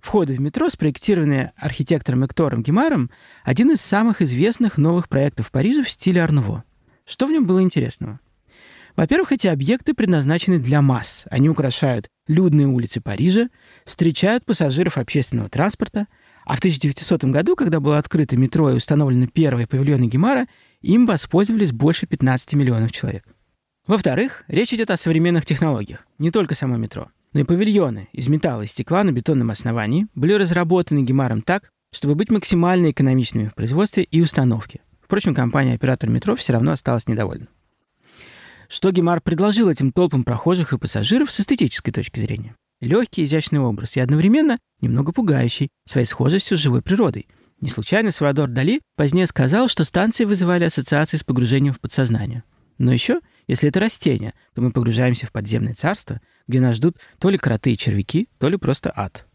Входы 0.00 0.34
в 0.34 0.40
метро, 0.40 0.68
спроектированные 0.68 1.52
архитектором 1.56 2.26
Эктором 2.26 2.62
Гемаром, 2.62 3.10
один 3.44 3.70
из 3.70 3.80
самых 3.80 4.20
известных 4.20 4.76
новых 4.76 5.08
проектов 5.08 5.50
Парижа 5.50 5.84
в 5.84 5.90
стиле 5.90 6.22
Арнуво. 6.22 6.64
Что 7.06 7.26
в 7.26 7.30
нем 7.30 7.46
было 7.46 7.62
интересного? 7.62 8.20
Во-первых, 8.96 9.32
эти 9.32 9.46
объекты 9.46 9.94
предназначены 9.94 10.58
для 10.58 10.82
масс. 10.82 11.24
Они 11.30 11.48
украшают 11.48 12.10
людные 12.26 12.66
улицы 12.66 13.00
Парижа, 13.00 13.48
встречают 13.86 14.44
пассажиров 14.44 14.98
общественного 14.98 15.48
транспорта, 15.48 16.08
а 16.44 16.56
в 16.56 16.58
1900 16.58 17.24
году, 17.24 17.56
когда 17.56 17.80
было 17.80 17.98
открыто 17.98 18.36
метро 18.36 18.70
и 18.70 18.74
установлены 18.74 19.28
первые 19.28 19.66
павильоны 19.66 20.06
Гемара, 20.06 20.46
им 20.80 21.06
воспользовались 21.06 21.72
больше 21.72 22.06
15 22.06 22.54
миллионов 22.54 22.92
человек. 22.92 23.24
Во-вторых, 23.86 24.44
речь 24.46 24.72
идет 24.72 24.90
о 24.90 24.96
современных 24.96 25.44
технологиях, 25.44 26.06
не 26.18 26.30
только 26.30 26.54
само 26.54 26.76
метро. 26.76 27.08
Но 27.32 27.40
и 27.40 27.44
павильоны 27.44 28.08
из 28.12 28.28
металла 28.28 28.62
и 28.62 28.66
стекла 28.66 29.02
на 29.02 29.10
бетонном 29.10 29.50
основании 29.50 30.06
были 30.14 30.34
разработаны 30.34 31.02
Гемаром 31.02 31.42
так, 31.42 31.70
чтобы 31.92 32.14
быть 32.14 32.30
максимально 32.30 32.90
экономичными 32.90 33.48
в 33.48 33.54
производстве 33.54 34.04
и 34.04 34.20
установке. 34.20 34.80
Впрочем, 35.00 35.34
компания-оператор 35.34 36.08
метро 36.08 36.36
все 36.36 36.52
равно 36.52 36.72
осталась 36.72 37.08
недовольна. 37.08 37.48
Что 38.68 38.90
Гемар 38.90 39.20
предложил 39.20 39.68
этим 39.68 39.92
толпам 39.92 40.24
прохожих 40.24 40.72
и 40.72 40.78
пассажиров 40.78 41.30
с 41.30 41.40
эстетической 41.40 41.92
точки 41.92 42.20
зрения? 42.20 42.54
Легкий, 42.80 43.24
изящный 43.24 43.60
образ 43.60 43.96
и 43.96 44.00
одновременно 44.00 44.58
немного 44.80 45.12
пугающий 45.12 45.68
своей 45.86 46.06
схожестью 46.06 46.56
с 46.56 46.60
живой 46.60 46.82
природой. 46.82 47.28
Не 47.60 47.68
случайно 47.68 48.10
Салвадор 48.10 48.48
Дали 48.48 48.80
позднее 48.96 49.26
сказал, 49.26 49.68
что 49.68 49.84
станции 49.84 50.24
вызывали 50.24 50.64
ассоциации 50.64 51.16
с 51.16 51.24
погружением 51.24 51.74
в 51.74 51.80
подсознание. 51.80 52.44
Но 52.78 52.92
еще, 52.92 53.20
если 53.46 53.68
это 53.68 53.80
растение, 53.80 54.34
то 54.54 54.62
мы 54.62 54.70
погружаемся 54.70 55.26
в 55.26 55.32
подземное 55.32 55.74
царство, 55.74 56.20
где 56.46 56.60
нас 56.60 56.76
ждут 56.76 56.98
то 57.18 57.30
ли 57.30 57.38
кроты 57.38 57.72
и 57.72 57.78
червяки, 57.78 58.28
то 58.38 58.48
ли 58.48 58.56
просто 58.56 58.92
ад. 58.94 59.26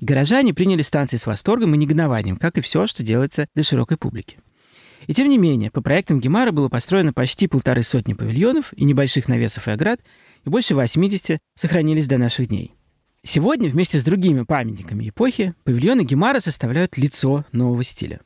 Горожане 0.00 0.52
приняли 0.52 0.82
станции 0.82 1.16
с 1.16 1.26
восторгом 1.26 1.74
и 1.74 1.78
негодованием, 1.78 2.36
как 2.36 2.58
и 2.58 2.60
все, 2.60 2.86
что 2.86 3.02
делается 3.02 3.46
для 3.54 3.62
широкой 3.62 3.96
публики. 3.96 4.38
И 5.06 5.14
тем 5.14 5.28
не 5.28 5.38
менее, 5.38 5.70
по 5.70 5.80
проектам 5.80 6.20
Гемара 6.20 6.52
было 6.52 6.68
построено 6.68 7.12
почти 7.12 7.48
полторы 7.48 7.82
сотни 7.82 8.14
павильонов 8.14 8.72
и 8.74 8.84
небольших 8.84 9.28
навесов 9.28 9.68
и 9.68 9.70
оград, 9.70 10.00
и 10.44 10.48
больше 10.48 10.74
80 10.74 11.38
сохранились 11.54 12.08
до 12.08 12.18
наших 12.18 12.48
дней. 12.48 12.74
Сегодня 13.24 13.68
вместе 13.68 14.00
с 14.00 14.04
другими 14.04 14.42
памятниками 14.42 15.08
эпохи 15.08 15.54
павильоны 15.64 16.02
Гемара 16.02 16.40
составляют 16.40 16.96
лицо 16.96 17.44
нового 17.52 17.84
стиля. 17.84 18.20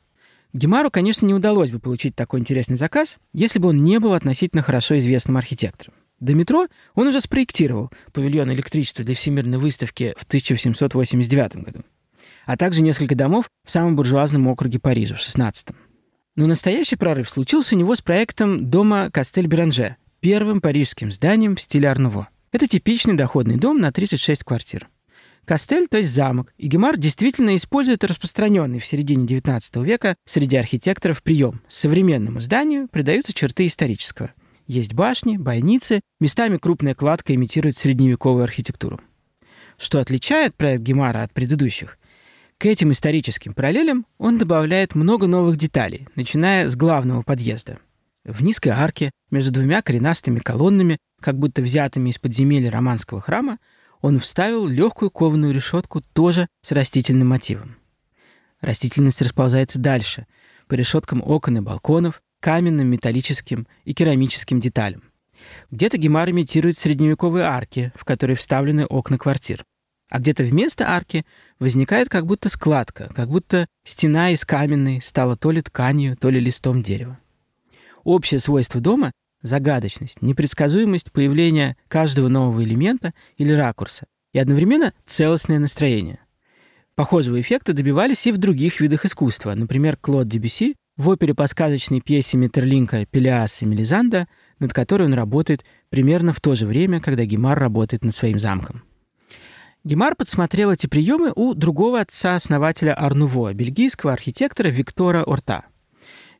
Гемару, 0.53 0.89
конечно, 0.89 1.25
не 1.25 1.33
удалось 1.33 1.71
бы 1.71 1.79
получить 1.79 2.15
такой 2.15 2.39
интересный 2.39 2.77
заказ, 2.77 3.17
если 3.33 3.59
бы 3.59 3.69
он 3.69 3.83
не 3.83 3.99
был 3.99 4.13
относительно 4.13 4.61
хорошо 4.61 4.97
известным 4.97 5.37
архитектором. 5.37 5.93
До 6.19 6.33
метро 6.33 6.67
он 6.95 7.07
уже 7.07 7.21
спроектировал 7.21 7.91
павильон 8.11 8.51
электричества 8.51 9.05
для 9.05 9.13
Всемирной 9.13 9.59
выставки 9.59 10.15
в 10.17 10.23
1789 10.23 11.57
году, 11.57 11.83
а 12.45 12.57
также 12.57 12.81
несколько 12.81 13.13
домов 13.13 13.49
в 13.65 13.71
самом 13.71 13.95
буржуазном 13.95 14.47
округе 14.47 14.79
Парижа 14.79 15.15
в 15.15 15.19
16 15.19 15.69
-м. 15.69 15.75
Но 16.35 16.47
настоящий 16.47 16.95
прорыв 16.95 17.29
случился 17.29 17.75
у 17.75 17.77
него 17.77 17.95
с 17.95 18.01
проектом 18.01 18.69
дома 18.69 19.09
Кастель-Беранже, 19.11 19.95
первым 20.19 20.61
парижским 20.61 21.11
зданием 21.11 21.55
в 21.55 21.61
стиле 21.61 21.89
Арнуво. 21.89 22.29
Это 22.51 22.67
типичный 22.67 23.15
доходный 23.15 23.57
дом 23.57 23.79
на 23.79 23.91
36 23.91 24.43
квартир. 24.43 24.89
Кастель, 25.47 25.87
то 25.87 25.97
есть 25.97 26.11
замок, 26.11 26.53
и 26.57 26.67
Гемар 26.67 26.97
действительно 26.97 27.55
использует 27.55 28.03
распространенный 28.03 28.79
в 28.79 28.85
середине 28.85 29.25
XIX 29.25 29.81
века 29.81 30.17
среди 30.25 30.57
архитекторов 30.57 31.23
прием. 31.23 31.61
Современному 31.69 32.41
зданию 32.41 32.89
придаются 32.89 33.33
черты 33.33 33.65
исторического. 33.65 34.33
Есть 34.67 34.93
башни, 34.93 35.37
бойницы, 35.37 36.01
местами 36.19 36.57
крупная 36.57 36.95
кладка 36.95 37.33
имитирует 37.33 37.77
средневековую 37.77 38.43
архитектуру. 38.43 38.99
Что 39.77 40.01
отличает 40.01 40.53
проект 40.53 40.83
Гемара 40.83 41.23
от 41.23 41.31
предыдущих? 41.31 41.97
К 42.57 42.65
этим 42.65 42.91
историческим 42.91 43.53
параллелям 43.53 44.05
он 44.17 44.37
добавляет 44.37 44.95
много 44.95 45.27
новых 45.27 45.55
деталей, 45.55 46.09
начиная 46.15 46.67
с 46.67 46.75
главного 46.75 47.21
подъезда. 47.21 47.79
В 48.25 48.43
низкой 48.43 48.73
арке, 48.73 49.11
между 49.31 49.51
двумя 49.51 49.81
коренастыми 49.81 50.39
колоннами, 50.39 50.97
как 51.21 51.39
будто 51.39 51.61
взятыми 51.61 52.09
из 52.09 52.19
подземелья 52.19 52.69
романского 52.69 53.21
храма, 53.21 53.59
он 54.01 54.19
вставил 54.19 54.67
легкую 54.67 55.11
кованую 55.11 55.53
решетку 55.53 56.01
тоже 56.13 56.47
с 56.61 56.71
растительным 56.71 57.27
мотивом. 57.29 57.77
Растительность 58.61 59.21
расползается 59.21 59.79
дальше, 59.79 60.25
по 60.67 60.73
решеткам 60.73 61.21
окон 61.23 61.57
и 61.57 61.61
балконов, 61.61 62.21
каменным, 62.39 62.87
металлическим 62.87 63.67
и 63.85 63.93
керамическим 63.93 64.59
деталям. 64.59 65.03
Где-то 65.71 65.97
Гемар 65.97 66.29
имитирует 66.29 66.77
средневековые 66.77 67.45
арки, 67.45 67.91
в 67.95 68.05
которые 68.05 68.35
вставлены 68.35 68.85
окна 68.85 69.17
квартир. 69.17 69.63
А 70.09 70.19
где-то 70.19 70.43
вместо 70.43 70.89
арки 70.89 71.25
возникает 71.59 72.09
как 72.09 72.25
будто 72.25 72.49
складка, 72.49 73.09
как 73.13 73.29
будто 73.29 73.67
стена 73.83 74.31
из 74.31 74.45
каменной 74.45 75.01
стала 75.01 75.35
то 75.35 75.51
ли 75.51 75.61
тканью, 75.61 76.15
то 76.15 76.29
ли 76.29 76.39
листом 76.39 76.81
дерева. 76.81 77.19
Общее 78.03 78.39
свойство 78.39 78.79
дома— 78.79 79.11
загадочность, 79.47 80.21
непредсказуемость 80.21 81.11
появления 81.11 81.75
каждого 81.87 82.27
нового 82.27 82.63
элемента 82.63 83.13
или 83.37 83.51
ракурса 83.53 84.05
и 84.33 84.39
одновременно 84.39 84.93
целостное 85.05 85.57
настроение. 85.57 86.19
Похожего 86.95 87.39
эффекта 87.41 87.73
добивались 87.73 88.27
и 88.27 88.31
в 88.31 88.37
других 88.37 88.79
видах 88.79 89.05
искусства. 89.05 89.53
Например, 89.55 89.97
Клод 89.97 90.27
Дебюси 90.27 90.75
в 90.97 91.09
опере 91.09 91.35
по 91.35 91.45
сказочной 91.47 92.01
пьесе 92.01 92.37
Метерлинка 92.37 93.05
«Пелиас 93.05 93.61
и 93.61 93.65
Мелизанда», 93.65 94.27
над 94.59 94.73
которой 94.73 95.03
он 95.03 95.13
работает 95.13 95.63
примерно 95.89 96.33
в 96.33 96.41
то 96.41 96.55
же 96.55 96.65
время, 96.65 96.99
когда 96.99 97.23
Гемар 97.23 97.57
работает 97.57 98.03
над 98.03 98.15
своим 98.15 98.39
замком. 98.39 98.83
Гемар 99.83 100.15
подсмотрел 100.15 100.71
эти 100.71 100.87
приемы 100.87 101.31
у 101.35 101.53
другого 101.53 102.01
отца-основателя 102.01 102.93
Арнуво, 102.93 103.53
бельгийского 103.53 104.11
архитектора 104.11 104.69
Виктора 104.69 105.23
Орта. 105.23 105.65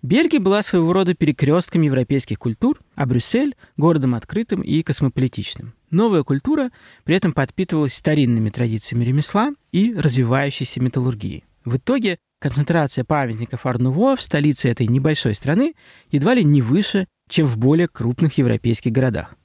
Бельгия 0.02 0.40
была 0.40 0.62
своего 0.62 0.94
рода 0.94 1.16
перекрестком 1.16 1.82
европейских 1.82 2.38
культур, 2.38 2.80
а 2.96 3.06
Брюссель— 3.06 3.56
городом 3.78 4.16
открытым 4.16 4.62
и 4.62 4.84
космополитичным. 4.84 5.74
Новая 5.90 6.24
культура 6.24 6.72
при 7.04 7.16
этом 7.16 7.34
подпитывалась 7.34 7.94
старинными 7.94 8.50
традициями 8.50 9.06
ремесла 9.06 9.52
и 9.72 9.94
развивающейся 9.94 10.82
металлургией. 10.82 11.46
В 11.66 11.78
итоге 11.78 12.20
концентрация 12.40 13.04
памятников 13.04 13.66
Арнуво 13.66 14.16
в 14.16 14.22
столице 14.22 14.70
этой 14.70 14.88
небольшой 14.88 15.36
страны 15.36 15.74
едва 16.12 16.34
ли 16.34 16.44
не 16.44 16.62
выше, 16.62 17.08
чем 17.28 17.48
в 17.48 17.58
более 17.58 17.88
крупных 17.88 18.38
европейских 18.38 18.92
городах. 18.92 19.36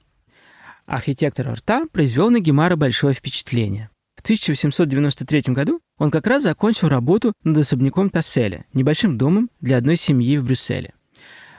Архитектор 0.85 1.49
Орта 1.49 1.85
произвел 1.91 2.29
на 2.29 2.39
Гемара 2.39 2.75
большое 2.75 3.13
впечатление. 3.13 3.89
В 4.23 4.25
1893 4.25 5.53
году 5.53 5.81
он 5.97 6.09
как 6.09 6.27
раз 6.27 6.43
закончил 6.43 6.87
работу 6.87 7.33
над 7.43 7.57
особняком 7.57 8.09
Тасселя, 8.09 8.63
небольшим 8.71 9.17
домом 9.17 9.49
для 9.59 9.75
одной 9.75 9.97
семьи 9.97 10.37
в 10.37 10.45
Брюсселе. 10.45 10.93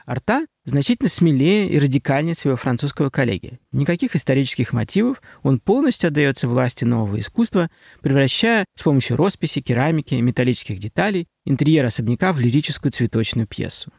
Арта 0.07 0.47
значительно 0.63 1.07
смелее 1.07 1.69
и 1.69 1.77
радикальнее 1.77 2.33
своего 2.33 2.57
французского 2.57 3.11
коллеги. 3.11 3.59
Никаких 3.71 4.15
исторических 4.15 4.73
мотивов, 4.73 5.21
он 5.43 5.59
полностью 5.59 6.07
отдается 6.07 6.47
власти 6.47 6.85
нового 6.85 7.19
искусства, 7.19 7.69
превращая 8.01 8.65
с 8.75 8.81
помощью 8.81 9.15
росписи, 9.15 9.61
керамики, 9.61 10.15
металлических 10.15 10.79
деталей 10.79 11.27
интерьер 11.45 11.85
особняка 11.85 12.33
в 12.33 12.39
лирическую 12.39 12.91
цветочную 12.91 13.45
пьесу. 13.45 13.93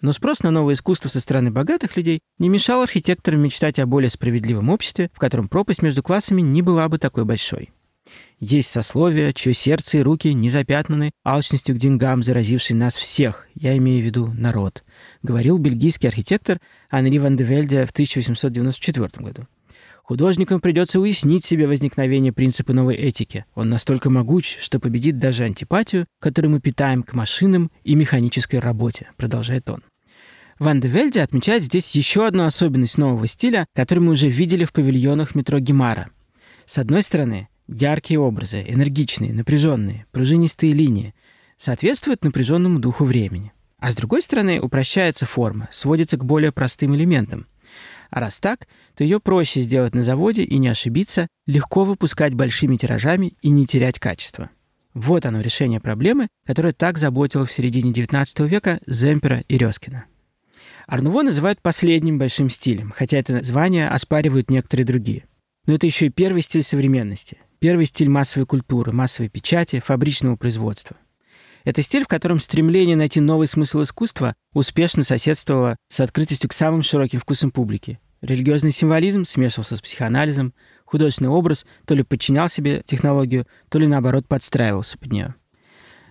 Но 0.00 0.12
спрос 0.12 0.44
на 0.44 0.52
новое 0.52 0.74
искусство 0.74 1.08
со 1.08 1.18
стороны 1.18 1.50
богатых 1.50 1.96
людей 1.96 2.20
не 2.38 2.48
мешал 2.48 2.82
архитекторам 2.82 3.40
мечтать 3.40 3.80
о 3.80 3.86
более 3.86 4.10
справедливом 4.10 4.70
обществе, 4.70 5.10
в 5.12 5.18
котором 5.18 5.48
пропасть 5.48 5.82
между 5.82 6.04
классами 6.04 6.42
не 6.42 6.62
была 6.62 6.88
бы 6.88 7.00
такой 7.00 7.24
большой. 7.24 7.73
Есть 8.46 8.70
сословия, 8.70 9.32
чье 9.32 9.54
сердце 9.54 9.96
и 9.96 10.02
руки 10.02 10.34
не 10.34 10.50
запятнаны 10.50 11.12
алчностью 11.24 11.74
к 11.74 11.78
деньгам, 11.78 12.22
заразившей 12.22 12.76
нас 12.76 12.94
всех, 12.94 13.48
я 13.54 13.74
имею 13.78 14.02
в 14.02 14.04
виду 14.04 14.34
народ, 14.36 14.84
говорил 15.22 15.56
бельгийский 15.56 16.10
архитектор 16.10 16.58
Анри 16.90 17.16
ван 17.16 17.36
де 17.36 17.44
Вельде 17.44 17.86
в 17.86 17.90
1894 17.90 19.08
году. 19.24 19.46
Художникам 20.02 20.60
придется 20.60 21.00
уяснить 21.00 21.46
себе 21.46 21.66
возникновение 21.66 22.34
принципа 22.34 22.74
новой 22.74 22.96
этики. 22.96 23.46
Он 23.54 23.70
настолько 23.70 24.10
могуч, 24.10 24.58
что 24.60 24.78
победит 24.78 25.18
даже 25.18 25.44
антипатию, 25.44 26.04
которую 26.20 26.52
мы 26.52 26.60
питаем 26.60 27.02
к 27.02 27.14
машинам 27.14 27.70
и 27.82 27.94
механической 27.94 28.58
работе, 28.58 29.08
продолжает 29.16 29.70
он. 29.70 29.82
Ван 30.58 30.80
де 30.80 30.88
Вельде 30.88 31.22
отмечает 31.22 31.62
здесь 31.62 31.92
еще 31.92 32.26
одну 32.26 32.44
особенность 32.44 32.98
нового 32.98 33.26
стиля, 33.26 33.64
которую 33.74 34.04
мы 34.04 34.12
уже 34.12 34.28
видели 34.28 34.66
в 34.66 34.72
павильонах 34.74 35.34
метро 35.34 35.58
Гемара. 35.60 36.10
С 36.66 36.76
одной 36.76 37.02
стороны, 37.02 37.48
Яркие 37.66 38.20
образы, 38.20 38.62
энергичные, 38.66 39.32
напряженные, 39.32 40.04
пружинистые 40.12 40.74
линии 40.74 41.14
соответствуют 41.56 42.22
напряженному 42.22 42.78
духу 42.78 43.04
времени. 43.04 43.52
А 43.78 43.90
с 43.90 43.96
другой 43.96 44.20
стороны, 44.22 44.60
упрощается 44.60 45.24
форма, 45.24 45.68
сводится 45.70 46.16
к 46.18 46.24
более 46.24 46.52
простым 46.52 46.94
элементам. 46.94 47.46
А 48.10 48.20
раз 48.20 48.38
так, 48.38 48.68
то 48.94 49.02
ее 49.02 49.18
проще 49.18 49.62
сделать 49.62 49.94
на 49.94 50.02
заводе 50.02 50.42
и 50.42 50.58
не 50.58 50.68
ошибиться, 50.68 51.26
легко 51.46 51.84
выпускать 51.84 52.34
большими 52.34 52.76
тиражами 52.76 53.34
и 53.40 53.48
не 53.48 53.66
терять 53.66 53.98
качество. 53.98 54.50
Вот 54.92 55.26
оно 55.26 55.40
решение 55.40 55.80
проблемы, 55.80 56.28
которое 56.46 56.72
так 56.72 56.98
заботило 56.98 57.46
в 57.46 57.52
середине 57.52 57.92
XIX 57.92 58.46
века 58.46 58.80
Земпера 58.86 59.42
и 59.48 59.58
Резкина. 59.58 60.04
Арнуво 60.86 61.22
называют 61.22 61.60
последним 61.62 62.18
большим 62.18 62.50
стилем, 62.50 62.92
хотя 62.94 63.18
это 63.18 63.32
название 63.32 63.88
оспаривают 63.88 64.50
некоторые 64.50 64.86
другие. 64.86 65.24
Но 65.66 65.74
это 65.74 65.86
еще 65.86 66.06
и 66.06 66.10
первый 66.10 66.42
стиль 66.42 66.62
современности, 66.62 67.38
первый 67.64 67.86
стиль 67.86 68.10
массовой 68.10 68.44
культуры, 68.44 68.92
массовой 68.92 69.30
печати, 69.30 69.80
фабричного 69.82 70.36
производства. 70.36 70.98
Это 71.64 71.80
стиль, 71.80 72.04
в 72.04 72.08
котором 72.08 72.38
стремление 72.38 72.94
найти 72.94 73.20
новый 73.20 73.46
смысл 73.46 73.84
искусства 73.84 74.34
успешно 74.52 75.02
соседствовало 75.02 75.76
с 75.88 75.98
открытостью 76.00 76.50
к 76.50 76.52
самым 76.52 76.82
широким 76.82 77.20
вкусам 77.20 77.50
публики. 77.50 78.00
Религиозный 78.20 78.70
символизм 78.70 79.24
смешивался 79.24 79.78
с 79.78 79.80
психоанализом, 79.80 80.52
художественный 80.84 81.30
образ 81.30 81.64
то 81.86 81.94
ли 81.94 82.02
подчинял 82.02 82.50
себе 82.50 82.82
технологию, 82.84 83.46
то 83.70 83.78
ли 83.78 83.86
наоборот 83.86 84.28
подстраивался 84.28 84.98
под 84.98 85.12
нее. 85.12 85.34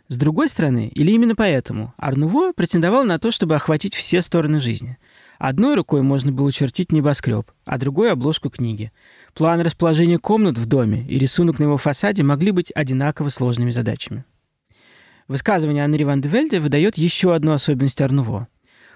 С 0.07 0.17
другой 0.17 0.50
стороны, 0.50 0.91
или 0.95 1.12
именно 1.12 1.36
поэтому, 1.36 1.93
Арнуво 1.98 2.53
претендовал 2.53 3.03
на 3.03 3.19
то, 3.19 3.29
чтобы 3.29 3.53
охватить 3.53 3.93
все 3.93 4.24
стороны 4.24 4.60
жизни. 4.60 4.98
Одной 5.43 5.75
рукой 5.75 6.03
можно 6.03 6.31
было 6.31 6.53
чертить 6.53 6.93
небоскреб, 6.93 7.51
а 7.65 7.77
другой— 7.77 8.09
обложку 8.13 8.50
книги. 8.50 8.93
План 9.33 9.59
расположения 9.59 10.17
комнат 10.17 10.57
в 10.57 10.65
доме 10.67 11.05
и 11.05 11.19
рисунок 11.19 11.59
на 11.59 11.63
его 11.63 11.77
фасаде 11.77 12.23
могли 12.23 12.51
быть 12.51 12.71
одинаково 12.73 13.27
сложными 13.27 13.71
задачами. 13.71 14.23
Высказывание 15.27 15.83
Анри 15.83 16.05
Ван 16.05 16.21
де 16.21 16.29
Вельде 16.29 16.62
выдает 16.62 16.97
еще 16.97 17.35
одну 17.35 17.51
особенность 17.51 18.00
Арнуво. 18.00 18.47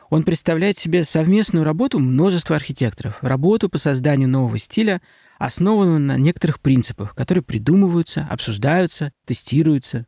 Он 0.09 0.23
представляет 0.23 0.77
себе 0.77 1.03
совместную 1.03 1.65
работу 1.65 1.99
множества 1.99 2.55
архитекторов, 2.55 3.21
работу 3.21 3.67
по 3.67 3.77
созданию 3.77 4.29
нового 4.29 4.57
стиля, 4.57 5.01
основанную 5.39 5.99
на 5.99 6.15
некоторых 6.15 6.61
принципах, 6.61 7.13
которые 7.13 7.43
придумываются, 7.43 8.25
обсуждаются, 8.29 9.11
тестируются. 9.25 10.05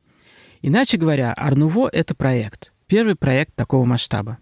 Иначе 0.62 0.96
говоря, 0.98 1.34
Арнуво— 1.34 1.90
это 1.92 2.16
проект, 2.16 2.72
первый 2.88 3.16
проект 3.16 3.56
такого 3.56 3.84
масштаба. 3.84 4.38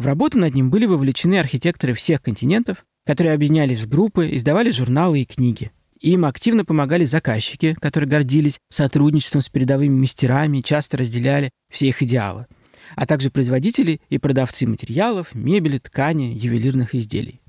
В 0.00 0.06
работу 0.06 0.38
над 0.38 0.54
ним 0.54 0.70
были 0.70 0.86
вовлечены 0.86 1.38
архитекторы 1.38 1.92
всех 1.92 2.22
континентов, 2.22 2.86
которые 3.04 3.34
объединялись 3.34 3.80
в 3.80 3.86
группы, 3.86 4.34
издавали 4.34 4.70
журналы 4.70 5.20
и 5.20 5.26
книги. 5.26 5.72
Им 6.00 6.24
активно 6.24 6.64
помогали 6.64 7.04
заказчики, 7.04 7.76
которые 7.78 8.08
гордились 8.08 8.56
сотрудничеством 8.70 9.42
с 9.42 9.50
передовыми 9.50 9.94
мастерами 9.94 10.62
часто 10.62 10.96
разделяли 10.96 11.50
все 11.70 11.88
их 11.88 12.02
идеалы, 12.02 12.46
а 12.96 13.04
также 13.04 13.30
производители 13.30 14.00
и 14.08 14.16
продавцы 14.16 14.66
материалов, 14.66 15.34
мебели, 15.34 15.76
ткани, 15.76 16.32
ювелирных 16.34 16.94
изделий. 16.94 17.42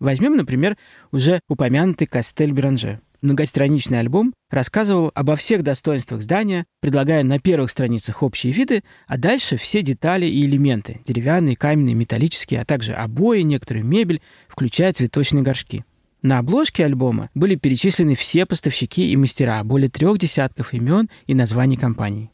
Возьмем, 0.00 0.34
например, 0.34 0.78
уже 1.12 1.40
упомянутый 1.46 2.06
Кастель 2.06 2.54
Бранже. 2.54 3.02
Многостраничный 3.20 3.98
альбом 3.98 4.32
рассказывал 4.48 5.10
обо 5.14 5.34
всех 5.34 5.64
достоинствах 5.64 6.22
здания, 6.22 6.66
предлагая 6.80 7.24
на 7.24 7.40
первых 7.40 7.70
страницах 7.70 8.22
общие 8.22 8.52
виды, 8.52 8.84
а 9.08 9.18
дальше 9.18 9.56
все 9.56 9.82
детали 9.82 10.26
и 10.26 10.46
элементы– 10.46 11.00
деревянные, 11.04 11.56
каменные, 11.56 11.96
металлические, 11.96 12.60
а 12.60 12.64
также 12.64 12.92
обои, 12.92 13.40
некоторую 13.40 13.84
мебель, 13.84 14.22
включая 14.48 14.92
цветочные 14.92 15.42
горшки. 15.42 15.84
На 16.22 16.38
обложке 16.38 16.84
альбома 16.84 17.30
были 17.34 17.56
перечислены 17.56 18.14
все 18.14 18.46
поставщики 18.46 19.10
и 19.10 19.16
мастера, 19.16 19.62
более 19.64 19.90
трех 19.90 20.18
десятков 20.18 20.72
имен 20.72 21.08
и 21.26 21.34
названий 21.34 21.76
компаний. 21.76 22.30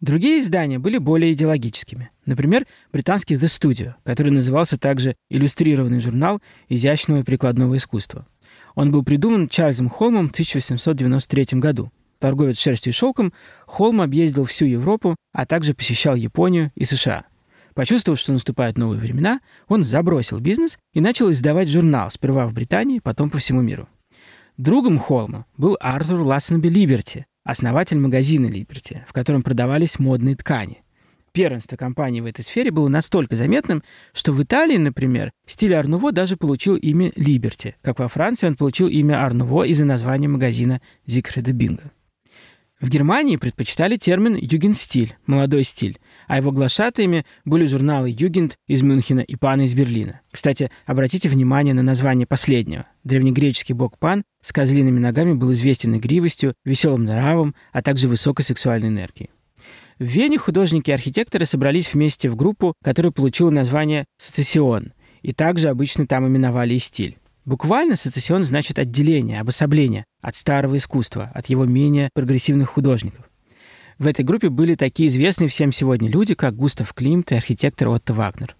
Другие 0.00 0.40
издания 0.40 0.78
были 0.78 0.96
более 0.96 1.32
идеологическими. 1.34 2.10
Например, 2.24 2.66
британский 2.90 3.34
The 3.34 3.48
Studio, 3.48 3.94
который 4.02 4.32
назывался 4.32 4.78
также 4.78 5.14
«Иллюстрированный 5.28 6.00
журнал 6.00 6.40
изящного 6.70 7.20
и 7.20 7.22
прикладного 7.22 7.76
искусства». 7.76 8.26
Он 8.74 8.92
был 8.92 9.02
придуман 9.02 9.48
Чарльзом 9.48 9.88
Холмом 9.88 10.28
в 10.28 10.32
1893 10.32 11.58
году. 11.58 11.90
Торговец 12.18 12.58
шерстью 12.58 12.92
и 12.92 12.94
шелком, 12.94 13.32
Холм 13.66 14.00
объездил 14.00 14.44
всю 14.44 14.66
Европу, 14.66 15.16
а 15.32 15.46
также 15.46 15.74
посещал 15.74 16.14
Японию 16.14 16.70
и 16.74 16.84
США. 16.84 17.24
Почувствовав, 17.74 18.18
что 18.18 18.32
наступают 18.32 18.76
новые 18.76 19.00
времена, 19.00 19.40
он 19.68 19.84
забросил 19.84 20.38
бизнес 20.38 20.78
и 20.92 21.00
начал 21.00 21.30
издавать 21.30 21.68
журнал 21.68 22.10
сперва 22.10 22.46
в 22.46 22.52
Британии, 22.52 22.98
потом 22.98 23.30
по 23.30 23.38
всему 23.38 23.62
миру. 23.62 23.88
Другом 24.58 24.98
Холма 24.98 25.46
был 25.56 25.78
Артур 25.80 26.20
Лассенби 26.20 26.68
Либерти, 26.68 27.26
основатель 27.44 27.98
магазина 27.98 28.46
Либерти, 28.46 29.04
в 29.08 29.14
котором 29.14 29.42
продавались 29.42 29.98
модные 29.98 30.36
ткани. 30.36 30.82
Первенство 31.32 31.76
компании 31.76 32.20
в 32.20 32.26
этой 32.26 32.42
сфере 32.42 32.70
было 32.70 32.88
настолько 32.88 33.36
заметным, 33.36 33.82
что 34.12 34.32
в 34.32 34.42
Италии, 34.42 34.76
например, 34.76 35.32
стиль 35.46 35.74
Арнуво 35.74 36.12
даже 36.12 36.36
получил 36.36 36.76
имя 36.76 37.12
Либерти, 37.16 37.76
как 37.82 37.98
во 37.98 38.08
Франции 38.08 38.46
он 38.46 38.56
получил 38.56 38.88
имя 38.88 39.24
Арнуво 39.24 39.64
из-за 39.64 39.84
названия 39.84 40.28
магазина 40.28 40.80
Зигфрида 41.06 41.52
Бинга. 41.52 41.92
В 42.80 42.88
Германии 42.88 43.36
предпочитали 43.36 43.96
термин 43.96 44.36
«югенстиль»— 44.36 45.14
«молодой 45.26 45.64
стиль», 45.64 45.98
а 46.26 46.38
его 46.38 46.50
глашатаями 46.50 47.26
были 47.44 47.66
журналы 47.66 48.08
«Югент» 48.08 48.56
из 48.66 48.80
Мюнхена 48.80 49.20
и 49.20 49.36
«Пан» 49.36 49.60
из 49.60 49.74
Берлина. 49.74 50.22
Кстати, 50.30 50.70
обратите 50.86 51.28
внимание 51.28 51.74
на 51.74 51.82
название 51.82 52.26
последнего. 52.26 52.86
Древнегреческий 53.04 53.74
бог 53.74 53.98
Пан 53.98 54.22
с 54.40 54.50
козлиными 54.50 54.98
ногами 54.98 55.34
был 55.34 55.52
известен 55.52 55.94
игривостью, 55.94 56.54
веселым 56.64 57.04
нравом, 57.04 57.54
а 57.70 57.82
также 57.82 58.08
высокой 58.08 58.46
сексуальной 58.46 58.88
энергией. 58.88 59.28
В 60.00 60.04
Вене 60.04 60.38
художники 60.38 60.88
и 60.88 60.94
архитекторы 60.94 61.44
собрались 61.44 61.92
вместе 61.92 62.30
в 62.30 62.34
группу, 62.34 62.72
которая 62.82 63.12
получила 63.12 63.50
название 63.50 64.06
«Сецессион», 64.16 64.94
и 65.20 65.34
также 65.34 65.68
обычно 65.68 66.06
там 66.06 66.26
именовали 66.26 66.72
и 66.72 66.78
стиль. 66.78 67.18
Буквально 67.44 67.96
сецессион 67.96 68.44
значит 68.44 68.78
отделение, 68.78 69.42
обособление 69.42 70.06
от 70.22 70.36
старого 70.36 70.78
искусства, 70.78 71.30
от 71.34 71.50
его 71.50 71.66
менее 71.66 72.08
прогрессивных 72.14 72.70
художников. 72.70 73.28
В 73.98 74.06
этой 74.06 74.24
группе 74.24 74.48
были 74.48 74.74
такие 74.74 75.10
известные 75.10 75.50
всем 75.50 75.70
сегодня 75.70 76.08
люди, 76.08 76.34
как 76.34 76.56
Густав 76.56 76.94
Климт 76.94 77.30
и 77.32 77.34
архитектор 77.34 77.88
Отто 77.88 78.14
Вагнер. 78.14 78.56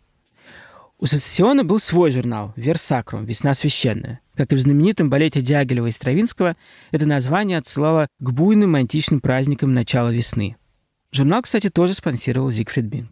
У 0.98 1.06
сецессиона 1.06 1.64
был 1.64 1.80
свой 1.80 2.10
журнал 2.10 2.52
«Версакрум. 2.56 3.24
Весна 3.24 3.54
священная». 3.54 4.20
Как 4.34 4.52
и 4.52 4.56
в 4.56 4.60
знаменитом 4.60 5.08
балете 5.08 5.40
Дягилева 5.40 5.86
и 5.86 5.90
Стравинского, 5.90 6.58
это 6.90 7.06
название 7.06 7.56
отсылало 7.56 8.08
к 8.18 8.30
буйным 8.30 8.74
античным 8.74 9.22
праздникам 9.22 9.72
начала 9.72 10.10
весны. 10.10 10.56
Журнал, 11.12 11.42
кстати, 11.42 11.68
тоже 11.68 11.94
спонсировал 11.94 12.50
Зигфрид 12.50 12.86
Бинг. 12.86 13.10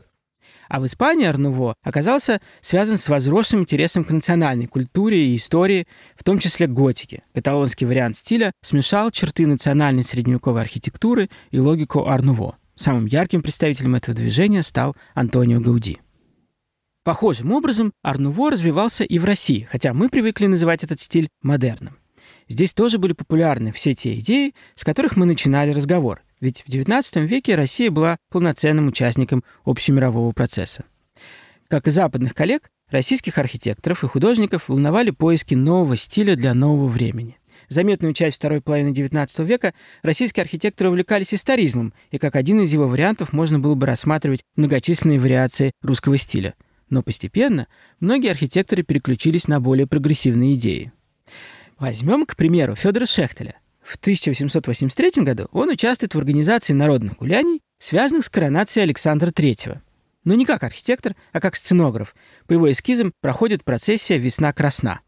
А 0.68 0.80
в 0.80 0.86
Испании 0.86 1.26
Арнуво 1.26 1.74
оказался 1.82 2.40
связан 2.60 2.98
с 2.98 3.08
возросшим 3.08 3.60
интересом 3.60 4.04
к 4.04 4.10
национальной 4.10 4.66
культуре 4.66 5.28
и 5.28 5.36
истории, 5.36 5.86
в 6.14 6.24
том 6.24 6.38
числе 6.38 6.66
готике. 6.66 7.22
Каталонский 7.34 7.86
вариант 7.86 8.16
стиля 8.16 8.52
смешал 8.62 9.10
черты 9.10 9.46
национальной 9.46 10.04
средневековой 10.04 10.60
архитектуры 10.60 11.30
и 11.50 11.58
логику 11.58 12.06
Арнуво. 12.06 12.58
Самым 12.76 13.06
ярким 13.06 13.42
представителем 13.42 13.94
этого 13.94 14.14
движения 14.14 14.62
стал 14.62 14.94
Антонио 15.14 15.60
Гауди. 15.60 15.98
Похожим 17.02 17.52
образом 17.52 17.92
Арнуво 18.02 18.50
развивался 18.50 19.02
и 19.02 19.18
в 19.18 19.24
России, 19.24 19.66
хотя 19.70 19.94
мы 19.94 20.10
привыкли 20.10 20.46
называть 20.46 20.84
этот 20.84 21.00
стиль 21.00 21.28
модерном. 21.42 21.96
Здесь 22.48 22.74
тоже 22.74 22.98
были 22.98 23.14
популярны 23.14 23.72
все 23.72 23.94
те 23.94 24.18
идеи, 24.18 24.54
с 24.74 24.84
которых 24.84 25.16
мы 25.16 25.24
начинали 25.26 25.72
разговор, 25.72 26.22
ведь 26.40 26.62
в 26.66 26.68
XIX 26.68 27.26
веке 27.26 27.54
Россия 27.54 27.90
была 27.90 28.18
полноценным 28.30 28.88
участником 28.88 29.42
общемирового 29.64 30.32
процесса. 30.32 30.84
Как 31.68 31.86
и 31.86 31.90
западных 31.90 32.34
коллег, 32.34 32.70
российских 32.90 33.38
архитекторов 33.38 34.04
и 34.04 34.06
художников 34.06 34.68
волновали 34.68 35.10
поиски 35.10 35.54
нового 35.54 35.96
стиля 35.96 36.36
для 36.36 36.54
нового 36.54 36.88
времени. 36.88 37.38
Заметную 37.68 38.14
часть 38.14 38.38
второй 38.38 38.62
половины 38.62 38.94
XIX 38.94 39.44
века 39.44 39.74
российские 40.02 40.42
архитекторы 40.42 40.88
увлекались 40.88 41.34
историзмом, 41.34 41.92
и 42.10 42.18
как 42.18 42.36
один 42.36 42.62
из 42.62 42.72
его 42.72 42.88
вариантов 42.88 43.32
можно 43.34 43.58
было 43.58 43.74
бы 43.74 43.84
рассматривать 43.84 44.40
многочисленные 44.56 45.20
вариации 45.20 45.72
русского 45.82 46.16
стиля. 46.16 46.54
Но 46.88 47.02
постепенно 47.02 47.66
многие 48.00 48.30
архитекторы 48.30 48.82
переключились 48.82 49.48
на 49.48 49.60
более 49.60 49.86
прогрессивные 49.86 50.54
идеи. 50.54 50.92
Возьмем, 51.78 52.24
к 52.24 52.36
примеру, 52.36 52.74
Федора 52.74 53.04
Шехтеля– 53.04 53.56
в 53.88 53.96
1883 53.96 55.24
году 55.24 55.48
он 55.50 55.70
участвует 55.70 56.14
в 56.14 56.18
организации 56.18 56.74
народных 56.74 57.16
гуляний, 57.16 57.62
связанных 57.78 58.26
с 58.26 58.28
коронацией 58.28 58.84
Александра 58.84 59.30
III. 59.30 59.78
Но 60.24 60.34
не 60.34 60.44
как 60.44 60.62
архитектор, 60.62 61.16
а 61.32 61.40
как 61.40 61.56
сценограф. 61.56 62.14
По 62.46 62.52
его 62.52 62.70
эскизам 62.70 63.14
проходит 63.22 63.64
процессия 63.64 64.18
«Весна 64.18 64.52
красна». 64.52 65.00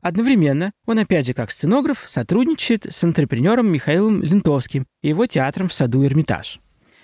Одновременно 0.00 0.72
он, 0.86 0.98
опять 0.98 1.26
же, 1.26 1.34
как 1.34 1.50
сценограф, 1.50 2.04
сотрудничает 2.06 2.86
с 2.86 3.04
антрепренером 3.04 3.70
Михаилом 3.70 4.22
Лентовским 4.22 4.86
и 5.02 5.08
его 5.08 5.26
театром 5.26 5.68
в 5.68 5.74
саду 5.74 6.02
Эрмитаж. 6.02 6.60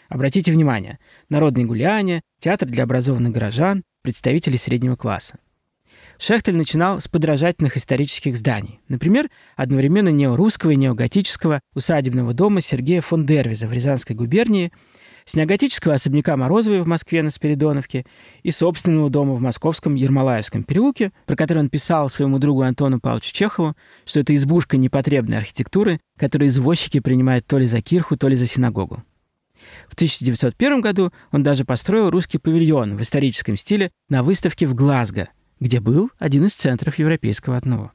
Обратите 0.09 0.51
внимание, 0.51 0.99
народные 1.29 1.67
гуляния, 1.67 2.23
театр 2.41 2.69
для 2.69 2.85
образованных 2.85 3.33
горожан, 3.33 3.83
представители 4.03 4.57
среднего 4.57 4.97
класса. 4.97 5.39
Шехтель 6.25 6.55
начинал 6.55 7.01
с 7.01 7.09
подражательных 7.09 7.77
исторических 7.77 8.37
зданий. 8.37 8.79
Например, 8.87 9.29
одновременно 9.57 10.11
неорусского 10.11 10.71
и 10.71 10.77
неоготического 10.77 11.61
усадебного 11.75 12.33
дома 12.33 12.61
Сергея 12.61 13.01
фон 13.01 13.27
Дервиза 13.27 13.67
в 13.67 13.73
Рязанской 13.73 14.15
губернии, 14.15 14.71
с 15.25 15.35
неоготического 15.35 15.95
особняка 15.95 16.37
Морозовой 16.37 16.83
в 16.83 16.87
Москве 16.87 17.25
на 17.25 17.31
Спиридоновке 17.31 18.07
и 18.45 18.53
собственного 18.53 19.11
дома 19.11 19.35
в 19.35 19.41
московском 19.41 19.97
Ермолаевском 19.97 20.63
переулке, 20.63 21.11
про 21.27 21.35
который 21.35 21.59
он 21.59 21.71
писал 21.71 22.09
своему 22.09 22.39
другу 22.39 22.63
Антону 22.63 23.01
Павловичу 23.01 23.35
Чехову, 23.35 23.75
что 24.05 24.21
это 24.21 24.37
избушка 24.37 24.77
непотребной 24.77 25.39
архитектуры, 25.39 25.99
которую 26.17 26.51
извозчики 26.51 27.01
принимают 27.01 27.49
то 27.49 27.59
ли 27.59 27.67
за 27.67 27.81
кирху, 27.81 28.17
то 28.17 28.29
ли 28.29 28.37
за 28.37 28.47
синагогу. 28.47 29.03
В 29.89 29.95
1901 29.95 30.83
году 30.83 31.13
он 31.33 31.43
даже 31.43 31.65
построил 31.65 32.11
русский 32.11 32.39
павильон 32.39 32.97
в 32.97 33.03
историческом 33.03 33.57
стиле 33.57 33.91
на 34.09 34.23
выставке 34.23 34.69
в 34.69 34.75
Глазго, 34.77 35.29
где 35.63 35.79
был 35.79 36.11
один 36.19 36.47
из 36.47 36.55
центров 36.55 36.99
европейского 36.99 37.57
одного. 37.57 37.93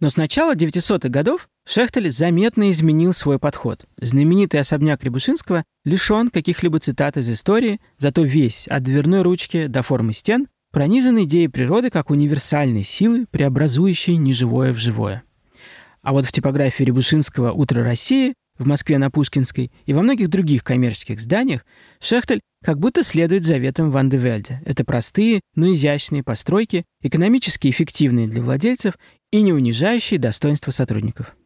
Но 0.00 0.08
с 0.08 0.16
начала 0.16 0.54
900-х 0.54 1.08
годов 1.10 1.48
Шехтель 1.66 2.10
заметно 2.10 2.70
изменил 2.70 3.12
свой 3.12 3.38
подход. 3.38 3.84
Знаменитый 4.00 4.60
особняк 4.60 5.04
Рябушинского 5.04 5.64
лишен 5.84 6.30
каких-либо 6.30 6.80
цитат 6.80 7.16
из 7.16 7.28
истории, 7.28 7.80
зато 7.98 8.22
весь, 8.22 8.66
от 8.66 8.82
дверной 8.82 9.22
ручки 9.22 9.66
до 9.66 9.82
формы 9.82 10.14
стен, 10.14 10.48
пронизан 10.72 11.22
идеей 11.24 11.48
природы 11.48 11.90
как 11.90 12.10
универсальной 12.10 12.82
силы, 12.82 13.26
преобразующей 13.30 14.16
неживое 14.16 14.72
в 14.72 14.78
живое. 14.78 15.22
А 16.02 16.12
вот 16.12 16.24
в 16.24 16.32
типографии 16.32 16.84
Рябушинского 16.84 17.52
«Утро 17.52 17.84
России» 17.84 18.34
в 18.58 18.66
Москве 18.66 18.98
на 18.98 19.10
Пушкинской 19.10 19.72
и 19.86 19.92
во 19.92 20.02
многих 20.02 20.28
других 20.28 20.64
коммерческих 20.64 21.20
зданиях 21.20 21.64
Шехтель 22.00 22.40
как 22.64 22.78
будто 22.78 23.02
следует 23.02 23.44
заветам 23.44 23.90
Ван 23.90 24.08
де 24.08 24.16
Вельде. 24.16 24.62
Это 24.64 24.84
простые, 24.84 25.40
но 25.54 25.72
изящные 25.72 26.22
постройки, 26.22 26.84
экономически 27.02 27.68
эффективные 27.68 28.28
для 28.28 28.42
владельцев 28.42 28.94
и 29.30 29.42
не 29.42 29.52
унижающие 29.52 30.18
достоинства 30.18 30.70
сотрудников. 30.70 31.36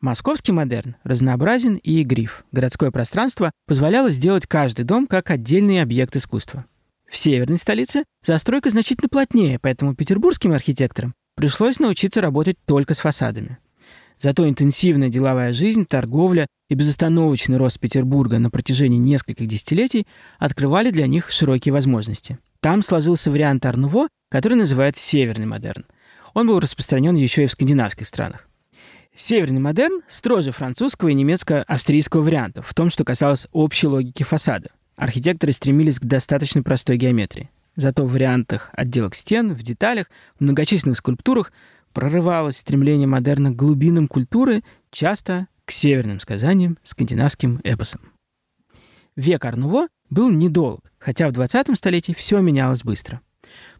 Московский 0.00 0.52
модерн 0.52 0.94
разнообразен 1.02 1.74
и 1.74 2.02
игрив. 2.02 2.44
Городское 2.52 2.92
пространство 2.92 3.50
позволяло 3.66 4.10
сделать 4.10 4.46
каждый 4.46 4.84
дом 4.84 5.08
как 5.08 5.30
отдельный 5.30 5.82
объект 5.82 6.14
искусства. 6.14 6.66
В 7.10 7.16
северной 7.16 7.58
столице 7.58 8.04
застройка 8.24 8.70
значительно 8.70 9.08
плотнее, 9.08 9.58
поэтому 9.58 9.96
петербургским 9.96 10.52
архитекторам 10.52 11.14
пришлось 11.34 11.80
научиться 11.80 12.20
работать 12.20 12.56
только 12.64 12.94
с 12.94 13.00
фасадами. 13.00 13.58
Зато 14.18 14.48
интенсивная 14.48 15.08
деловая 15.08 15.52
жизнь, 15.52 15.86
торговля 15.86 16.46
и 16.68 16.74
безостановочный 16.74 17.56
рост 17.56 17.78
Петербурга 17.78 18.38
на 18.38 18.50
протяжении 18.50 18.98
нескольких 18.98 19.46
десятилетий 19.46 20.06
открывали 20.38 20.90
для 20.90 21.06
них 21.06 21.30
широкие 21.30 21.72
возможности. 21.72 22.38
Там 22.60 22.82
сложился 22.82 23.30
вариант 23.30 23.64
Арнуво, 23.64 24.08
который 24.30 24.54
называется 24.54 25.02
«северный 25.02 25.46
модерн». 25.46 25.84
Он 26.34 26.46
был 26.46 26.58
распространен 26.58 27.14
еще 27.14 27.44
и 27.44 27.46
в 27.46 27.52
скандинавских 27.52 28.06
странах. 28.06 28.48
Северный 29.16 29.60
модерн 29.60 30.02
строже 30.08 30.52
французского 30.52 31.08
и 31.08 31.14
немецко-австрийского 31.14 32.22
вариантов 32.22 32.66
в 32.68 32.74
том, 32.74 32.90
что 32.90 33.04
касалось 33.04 33.48
общей 33.52 33.86
логики 33.86 34.22
фасада. 34.22 34.70
Архитекторы 34.96 35.52
стремились 35.52 35.98
к 35.98 36.04
достаточно 36.04 36.62
простой 36.62 36.96
геометрии. 36.96 37.50
Зато 37.76 38.04
в 38.04 38.12
вариантах 38.12 38.70
отделок 38.72 39.14
стен, 39.14 39.54
в 39.54 39.62
деталях, 39.62 40.10
в 40.38 40.42
многочисленных 40.42 40.98
скульптурах 40.98 41.52
прорывалось 41.92 42.56
стремление 42.56 43.06
модерна 43.06 43.50
к 43.50 43.56
глубинам 43.56 44.08
культуры, 44.08 44.62
часто 44.90 45.48
к 45.64 45.70
северным 45.70 46.20
сказаниям, 46.20 46.78
скандинавским 46.82 47.60
эпосам. 47.64 48.00
Век 49.16 49.44
Арнуво 49.44 49.88
был 50.10 50.30
недолг, 50.30 50.92
хотя 50.98 51.28
в 51.28 51.32
20 51.32 51.76
столетии 51.76 52.12
все 52.12 52.40
менялось 52.40 52.84
быстро. 52.84 53.20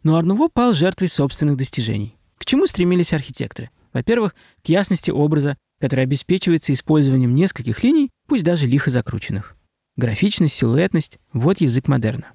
Но 0.03 0.17
Арнуво 0.17 0.49
пал 0.49 0.75
жертвой 0.75 1.09
собственных 1.09 1.57
достижений. 1.57 2.17
К 2.39 2.45
чему 2.45 2.67
стремились 2.67 3.13
архитекторы? 3.13 3.71
Во-первых, 3.93 4.35
к 4.65 4.69
ясности 4.69 5.11
образа, 5.11 5.57
который 5.81 6.05
обеспечивается 6.05 6.73
использованием 6.73 7.35
нескольких 7.35 7.83
линий, 7.83 8.11
пусть 8.27 8.45
даже 8.45 8.67
лихо 8.67 8.91
закрученных. 8.91 9.57
Графичность, 9.97 10.55
силуэтность– 10.55 11.19
вот 11.33 11.61
язык 11.61 11.89
модерна. 11.89 12.33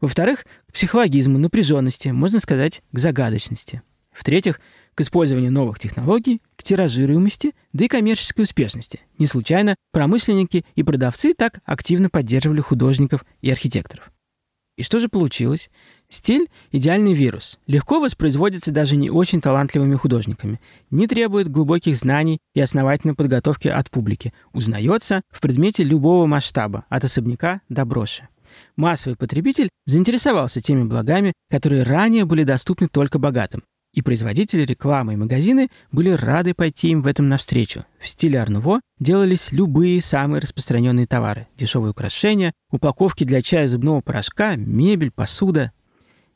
Во-вторых, 0.00 0.44
к 0.68 0.72
психологизму, 0.72 1.38
напряженности, 1.38 2.08
можно 2.08 2.40
сказать, 2.40 2.82
к 2.92 2.98
загадочности. 2.98 3.82
В-третьих, 4.12 4.60
к 4.94 5.00
использованию 5.00 5.52
новых 5.52 5.78
технологий, 5.78 6.40
к 6.56 6.62
тиражируемости, 6.62 7.52
да 7.72 7.84
и 7.84 7.88
коммерческой 7.88 8.42
успешности. 8.42 9.00
Не 9.18 9.26
случайно 9.26 9.76
промышленники 9.92 10.64
и 10.74 10.82
продавцы 10.82 11.34
так 11.34 11.60
активно 11.64 12.10
поддерживали 12.10 12.60
художников 12.60 13.24
и 13.42 13.50
архитекторов. 13.50 14.10
И 14.76 14.82
что 14.82 14.98
же 14.98 15.08
получилось? 15.08 15.70
Стиль– 16.08 16.48
идеальный 16.72 17.14
вирус. 17.14 17.58
Легко 17.66 18.00
воспроизводится 18.00 18.72
даже 18.72 18.96
не 18.96 19.08
очень 19.08 19.40
талантливыми 19.40 19.94
художниками. 19.94 20.60
Не 20.90 21.06
требует 21.06 21.48
глубоких 21.48 21.96
знаний 21.96 22.38
и 22.54 22.60
основательной 22.60 23.14
подготовки 23.14 23.68
от 23.68 23.88
публики. 23.90 24.32
Узнается 24.52 25.22
в 25.30 25.40
предмете 25.40 25.84
любого 25.84 26.26
масштаба, 26.26 26.84
от 26.88 27.04
особняка 27.04 27.60
до 27.68 27.84
броши. 27.84 28.28
Массовый 28.76 29.16
потребитель 29.16 29.68
заинтересовался 29.86 30.60
теми 30.60 30.84
благами, 30.84 31.32
которые 31.50 31.84
ранее 31.84 32.24
были 32.24 32.44
доступны 32.44 32.88
только 32.88 33.18
богатым. 33.18 33.62
И 33.94 34.02
производители 34.02 34.62
рекламы 34.62 35.12
и 35.12 35.16
магазины 35.16 35.68
были 35.92 36.10
рады 36.10 36.52
пойти 36.52 36.88
им 36.88 37.02
в 37.02 37.06
этом 37.06 37.28
навстречу. 37.28 37.84
В 38.00 38.08
стиле 38.08 38.42
Арнуво 38.42 38.80
делались 38.98 39.52
любые 39.52 40.02
самые 40.02 40.40
распространенные 40.40 41.06
товары. 41.06 41.46
Дешевые 41.56 41.92
украшения, 41.92 42.52
упаковки 42.72 43.22
для 43.22 43.40
чая 43.40 43.68
зубного 43.68 44.00
порошка, 44.00 44.56
мебель, 44.56 45.12
посуда. 45.12 45.70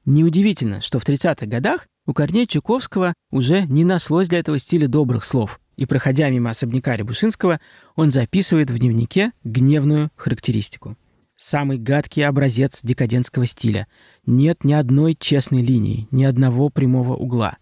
Неудивительно, 0.04 0.80
что 0.80 1.00
в 1.00 1.04
30-х 1.04 1.46
годах 1.46 1.88
у 2.06 2.14
Корнея 2.14 2.46
Чуковского 2.46 3.12
уже 3.32 3.62
не 3.62 3.84
нашлось 3.84 4.28
для 4.28 4.38
этого 4.38 4.60
стиля 4.60 4.86
добрых 4.86 5.24
слов. 5.24 5.58
И, 5.76 5.84
проходя 5.84 6.30
мимо 6.30 6.50
особняка 6.50 6.96
Рябушинского, 6.96 7.60
он 7.96 8.10
записывает 8.10 8.70
в 8.70 8.78
дневнике 8.78 9.32
гневную 9.42 10.10
характеристику 10.14 10.96
самый 11.38 11.78
гадкий 11.78 12.26
образец 12.26 12.80
декадентского 12.82 13.46
стиля. 13.46 13.86
Нет 14.26 14.64
ни 14.64 14.74
одной 14.74 15.16
честной 15.18 15.62
линии, 15.62 16.08
ни 16.10 16.24
одного 16.24 16.68
прямого 16.68 17.16
угла. 17.16 17.56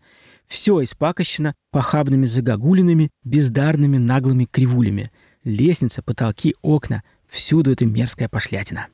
Все 0.48 0.82
испакощено 0.82 1.54
похабными 1.70 2.26
загогулинами, 2.26 3.10
бездарными 3.22 3.98
наглыми 3.98 4.46
кривулями. 4.46 5.12
Лестница, 5.44 6.02
потолки, 6.02 6.56
окна— 6.62 7.04
всюду 7.28 7.72
это 7.72 7.86
мерзкая 7.86 8.28
пошлятина. 8.28 8.88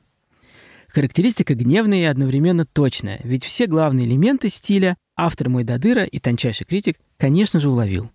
Характеристика 0.89 1.55
гневная 1.55 2.01
и 2.01 2.05
одновременно 2.05 2.65
точная, 2.65 3.19
ведь 3.23 3.43
все 3.43 3.65
главные 3.65 4.05
элементы 4.05 4.49
стиля 4.49 4.97
автор 5.15 5.49
мой 5.49 5.63
Дадыра 5.63 6.03
и 6.03 6.19
тончайший 6.19 6.67
критик, 6.67 6.97
конечно 7.17 7.59
же, 7.59 7.69
уловил. 7.69 8.11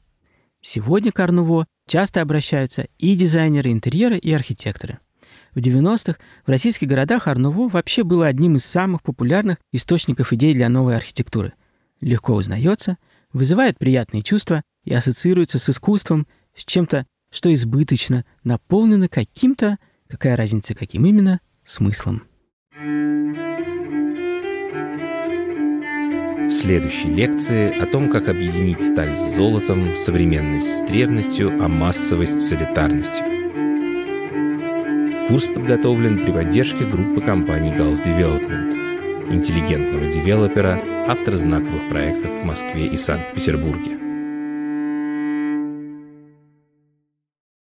Сегодня 0.61 1.11
к 1.11 1.19
Арнуво 1.19 1.67
часто 1.89 2.21
обращаются 2.21 2.87
и 2.99 3.15
дизайнеры 3.17 3.73
интерьера, 3.73 4.17
и 4.17 4.31
архитекторы— 4.31 4.99
в 5.55 5.59
90-х 5.59 6.19
в 6.47 6.49
российских 6.49 6.89
городах 6.89 7.27
Арнуво 7.27 7.69
вообще 7.69 8.05
было 8.05 8.27
одним 8.27 8.57
из 8.57 8.65
самых 8.65 9.03
популярных 9.03 9.59
источников 9.73 10.33
идей 10.33 10.55
для 10.55 10.69
новой 10.69 10.97
архитектуры. 10.97 11.53
Легко 12.01 12.35
узнается, 12.35 12.97
вызывает 13.33 13.79
приятные 13.79 14.23
чувства 14.23 14.63
и 14.85 14.95
ассоциируется 14.95 15.59
с 15.59 15.69
искусством, 15.69 16.27
с 16.55 16.65
чем-то, 16.65 17.07
что 17.31 17.53
избыточно, 17.53 18.25
наполнено 18.45 19.09
каким-то, 19.09 19.79
какая 20.09 20.37
разница, 20.37 20.75
каким 20.75 21.05
именно, 21.05 21.41
смыслом. 21.65 22.23
В 26.49 26.51
следующей 26.51 27.09
лекции 27.09 27.79
о 27.79 27.87
том, 27.87 28.11
как 28.11 28.29
объединить 28.29 28.81
сталь 28.81 29.15
с 29.15 29.35
золотом, 29.37 29.95
современность 29.97 30.79
с 30.79 30.81
древностью, 30.89 31.63
а 31.63 31.69
массовость 31.69 32.41
с 32.41 32.53
элитарностью. 32.53 33.48
Курс 35.29 35.47
подготовлен 35.47 36.25
при 36.25 36.33
поддержке 36.33 36.87
группы 36.87 37.21
компаний 37.21 37.71
Gals 37.71 38.03
Development, 38.03 39.31
интеллигентного 39.31 40.07
девелопера, 40.07 40.81
автора 41.07 41.37
знаковых 41.37 41.91
проектов 41.91 42.31
в 42.31 42.45
Москве 42.45 42.87
и 42.87 42.97
Санкт-Петербурге. 42.97 44.08